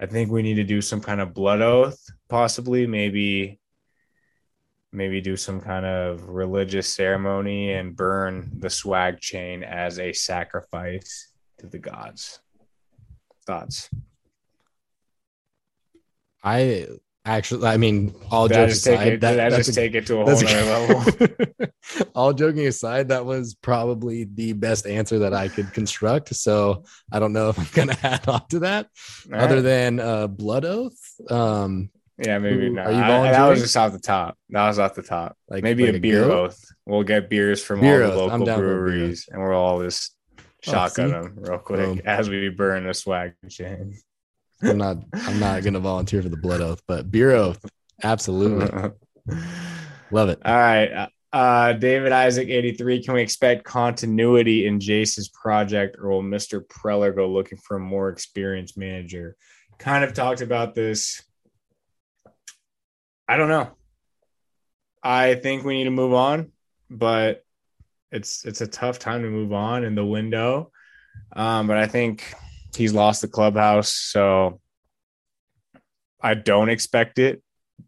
[0.00, 3.60] I think we need to do some kind of blood oath, possibly, maybe
[4.92, 11.32] maybe do some kind of religious ceremony and burn the swag chain as a sacrifice
[11.58, 12.40] to the gods.
[13.46, 13.88] Thoughts?
[16.44, 16.88] I
[17.24, 20.24] actually, I mean, all Did jokes aside, it, that, just a- take it to a
[20.24, 21.68] whole nother level?
[22.14, 26.34] All joking aside, that was probably the best answer that I could construct.
[26.34, 28.88] So I don't know if I'm gonna add on to that,
[29.32, 29.60] All other right.
[29.62, 30.98] than uh, blood oath.
[31.30, 31.90] Um,
[32.24, 32.86] yeah, maybe Ooh, not.
[32.86, 34.36] are you I- that was just off the top.
[34.50, 35.36] That was off the top.
[35.48, 36.58] like maybe like a beer oath.
[36.86, 38.30] We'll get beers from Beer all the oath.
[38.32, 41.12] Local down for a beer breweries, and we'll all just Oh, shotgun see?
[41.12, 42.00] them real quick Boom.
[42.04, 43.96] as we burn the swag chain.
[44.62, 44.98] I'm not.
[45.12, 47.64] I'm not gonna volunteer for the blood oath, but beer oath,
[48.02, 48.66] absolutely
[50.10, 50.38] love it.
[50.44, 51.08] All right.
[51.32, 53.02] Uh, David Isaac, 83.
[53.02, 56.62] Can we expect continuity in Jace's project, or will Mr.
[56.66, 59.34] Preller go looking for a more experienced manager?
[59.78, 61.22] Kind of talked about this.
[63.28, 63.70] I don't know.
[65.02, 66.52] I think we need to move on,
[66.90, 67.44] but
[68.10, 70.70] it's it's a tough time to move on in the window.
[71.34, 72.32] Um, but I think
[72.76, 74.60] he's lost the clubhouse, so
[76.20, 77.42] I don't expect it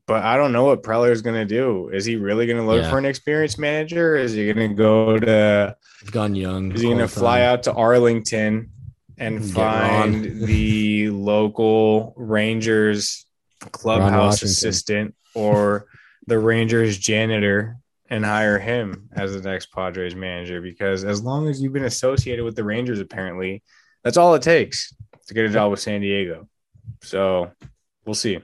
[0.06, 1.88] but I don't know what Preller is going to do.
[1.88, 2.90] Is he really going to look Yeah.
[2.90, 4.16] for an experienced manager?
[4.16, 5.76] Is he going to go to?
[6.02, 6.72] I've gone young.
[6.72, 8.70] Is he going to fly out to Arlington
[9.16, 13.24] and Get find the local Rangers
[13.72, 15.86] clubhouse assistant or
[16.26, 17.76] the Rangers janitor
[18.08, 20.60] and hire him as the next Padres manager?
[20.60, 23.62] Because as long as you've been associated with the Rangers, apparently,
[24.02, 24.94] that's all it takes
[25.26, 26.48] to get a job with San Diego.
[27.02, 27.50] So
[28.04, 28.40] we'll see.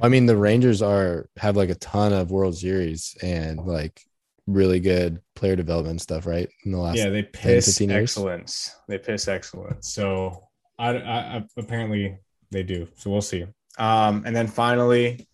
[0.00, 4.00] I mean, the Rangers are have like a ton of World Series and like
[4.46, 6.48] really good player development stuff, right?
[6.64, 8.02] In the last, yeah, they 10, piss 15 years?
[8.02, 8.76] excellence.
[8.88, 9.92] They piss excellence.
[9.92, 10.48] So
[10.78, 12.18] I, I, I apparently
[12.50, 12.88] they do.
[12.96, 13.44] So we'll see.
[13.78, 15.28] Um, and then finally,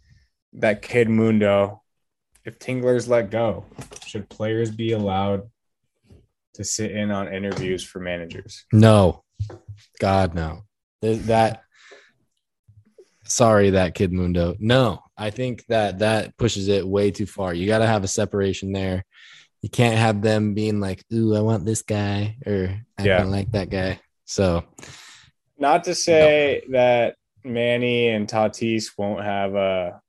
[0.54, 1.82] that kid Mundo.
[2.44, 3.64] If Tingler's let go,
[4.06, 5.50] should players be allowed
[6.54, 8.64] to sit in on interviews for managers?
[8.72, 9.24] No,
[10.00, 10.62] God, no.
[11.02, 11.62] That.
[13.24, 14.56] Sorry, that kid Mundo.
[14.58, 17.54] No, I think that that pushes it way too far.
[17.54, 19.04] You got to have a separation there.
[19.62, 23.18] You can't have them being like, "Ooh, I want this guy," or "I Yeah.
[23.18, 24.64] don't like that guy." So
[25.58, 30.00] Not to say that Manny and Tatis won't have a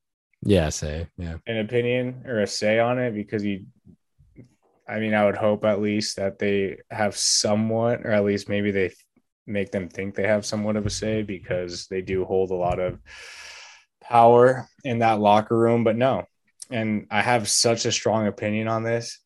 [0.44, 3.66] yeah, say yeah, an opinion or a say on it because he
[4.88, 8.72] I mean I would hope at least that they have somewhat or at least maybe
[8.72, 8.92] they
[9.46, 12.80] make them think they have somewhat of a say because they do hold a lot
[12.80, 13.00] of
[14.02, 16.26] power in that locker room but no
[16.70, 19.20] and I have such a strong opinion on this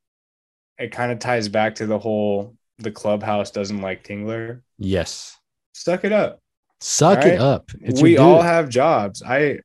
[0.78, 5.38] it kind of ties back to the whole the clubhouse doesn't like Tingler yes.
[5.74, 6.40] suck it up
[6.82, 7.34] Suck right.
[7.34, 7.72] it up.
[7.82, 9.24] It's we all have jobs.
[9.24, 9.60] I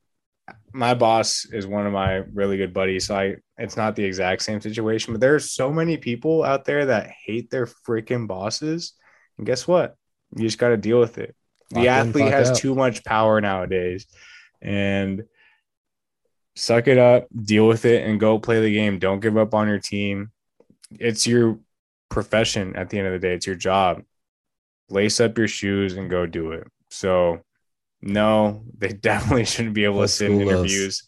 [0.73, 3.07] my boss is one of my really good buddies.
[3.07, 6.85] So I it's not the exact same situation, but there's so many people out there
[6.87, 8.93] that hate their freaking bosses.
[9.37, 9.95] And guess what?
[10.35, 11.35] You just got to deal with it.
[11.69, 12.57] The in, athlete clock has out.
[12.57, 14.07] too much power nowadays.
[14.61, 15.23] And
[16.55, 18.99] suck it up, deal with it, and go play the game.
[18.99, 20.31] Don't give up on your team.
[20.91, 21.59] It's your
[22.09, 23.33] profession at the end of the day.
[23.33, 24.03] It's your job.
[24.89, 26.67] Lace up your shoes and go do it.
[26.89, 27.41] So,
[28.01, 30.55] no, they definitely shouldn't be able to sit in school us.
[30.59, 31.03] interviews.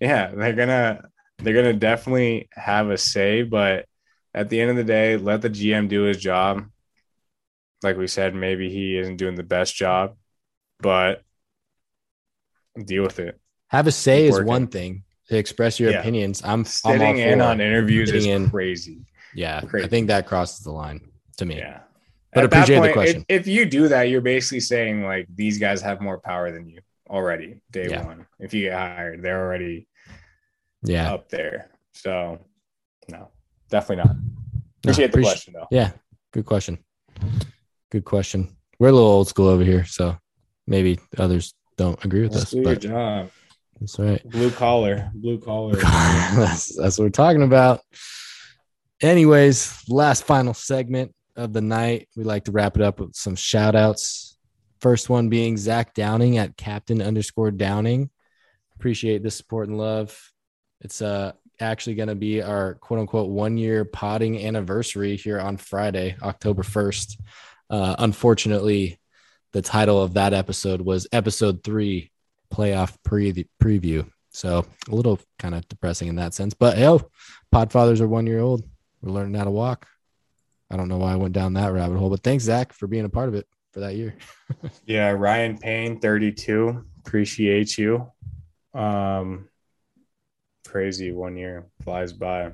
[0.00, 1.02] Yeah, they're gonna
[1.38, 3.86] they're gonna definitely have a say, but
[4.34, 6.66] at the end of the day, let the GM do his job.
[7.82, 10.16] Like we said, maybe he isn't doing the best job,
[10.80, 11.22] but
[12.84, 13.40] deal with it.
[13.68, 14.46] Have a say is Working.
[14.46, 15.02] one thing.
[15.28, 16.00] To express your Yeah.
[16.00, 18.48] opinions, I'm I'm Sitting in on interviews is in.
[18.48, 19.00] crazy.
[19.34, 21.00] Yeah, I think that crosses the line
[21.38, 21.56] to me.
[21.56, 21.80] Yeah.
[22.36, 23.24] But At that appreciate the point, question.
[23.30, 26.68] If, if you do that, you're basically saying like these guys have more power than
[26.68, 28.04] you already day Yeah.
[28.04, 28.26] one.
[28.38, 29.88] If you get hired, they're already
[30.82, 31.70] Yeah, up there.
[31.94, 32.38] So
[33.08, 33.30] no,
[33.70, 34.16] definitely not.
[34.16, 34.22] No,
[34.84, 35.66] Appreciate the appreci- question though.
[35.70, 35.92] Yeah,
[36.34, 36.76] good question.
[37.90, 38.54] Good question.
[38.78, 40.18] We're a little old school over here, so
[40.66, 43.30] maybe others don't agree with Let's us, do your job.
[43.80, 44.22] that's right.
[44.28, 45.76] Blue collar, blue collar.
[45.80, 47.80] that's, that's what we're talking about.
[49.00, 52.08] Anyways, last final segment of the night.
[52.16, 54.36] We like to wrap it up with some shout outs.
[54.80, 58.10] First one being Zach Downing at captain underscore Downing.
[58.76, 60.18] Appreciate the support and love.
[60.80, 65.56] It's uh actually going to be our quote unquote one year potting anniversary here on
[65.56, 67.20] Friday, October 1st.
[67.70, 68.98] Uh, unfortunately,
[69.52, 72.10] the title of that episode was episode three
[72.52, 74.08] playoff pre- preview.
[74.30, 76.52] So a little kind of depressing in that sense.
[76.54, 77.10] But hell,
[77.54, 78.64] Podfathers are one year old.
[79.00, 79.86] We're learning how to walk.
[80.70, 83.04] I don't know why I went down that rabbit hole, but thanks, Zach, for being
[83.04, 84.14] a part of it for that year.
[84.86, 86.84] yeah, Ryan Payne, 32.
[87.00, 88.10] Appreciate you.
[88.74, 89.48] Um
[90.66, 92.52] crazy one year flies by.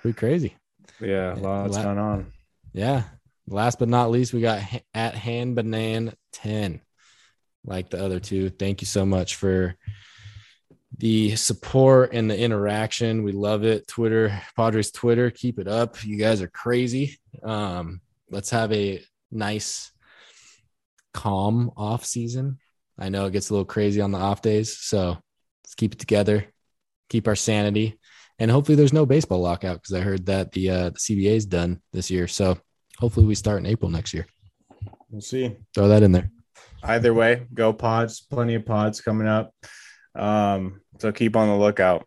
[0.00, 0.56] Pretty crazy.
[1.00, 2.32] Yeah, lots la- going on.
[2.72, 3.04] Yeah.
[3.46, 4.62] Last but not least, we got
[4.94, 6.80] at hand banan 10.
[7.64, 8.50] Like the other two.
[8.50, 9.74] Thank you so much for
[10.98, 13.22] the support and the interaction.
[13.22, 13.86] We love it.
[13.88, 16.04] Twitter, Padres Twitter, keep it up.
[16.04, 17.18] You guys are crazy.
[17.42, 19.90] Um, let's have a nice,
[21.12, 22.58] calm off season.
[22.98, 25.18] I know it gets a little crazy on the off days, so
[25.64, 26.46] let's keep it together,
[27.08, 27.98] keep our sanity,
[28.38, 31.46] and hopefully there's no baseball lockout because I heard that the uh, the CBA is
[31.46, 32.28] done this year.
[32.28, 32.58] So
[32.98, 34.26] hopefully we start in April next year.
[35.10, 35.56] We'll see.
[35.74, 36.30] Throw that in there.
[36.82, 38.20] Either way, go pods.
[38.20, 39.52] Plenty of pods coming up.
[40.14, 42.06] Um, so keep on the lookout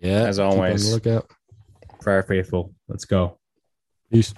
[0.00, 0.92] Yeah, As keep on the always.
[0.92, 1.30] lookout.
[2.02, 2.72] for our faithful.
[2.88, 3.38] Let's go.
[4.12, 4.32] Peace.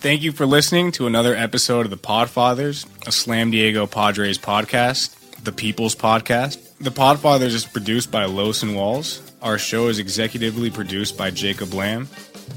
[0.00, 5.14] Thank you for listening to another episode of the Podfathers, a Slam Diego Padres podcast,
[5.44, 6.58] the People's Podcast.
[6.78, 9.22] The Podfathers is produced by Los and Walls.
[9.40, 12.08] Our show is executively produced by Jacob Lamb.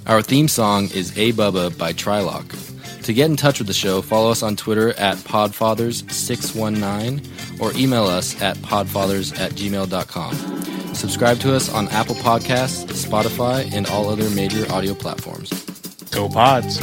[0.08, 2.56] Our theme song is A Bubba by Trilock.
[3.06, 8.06] To get in touch with the show, follow us on Twitter at podfathers619 or email
[8.06, 10.96] us at podfathers at gmail.com.
[10.96, 15.52] Subscribe to us on Apple Podcasts, Spotify, and all other major audio platforms.
[16.10, 16.80] Go Pods.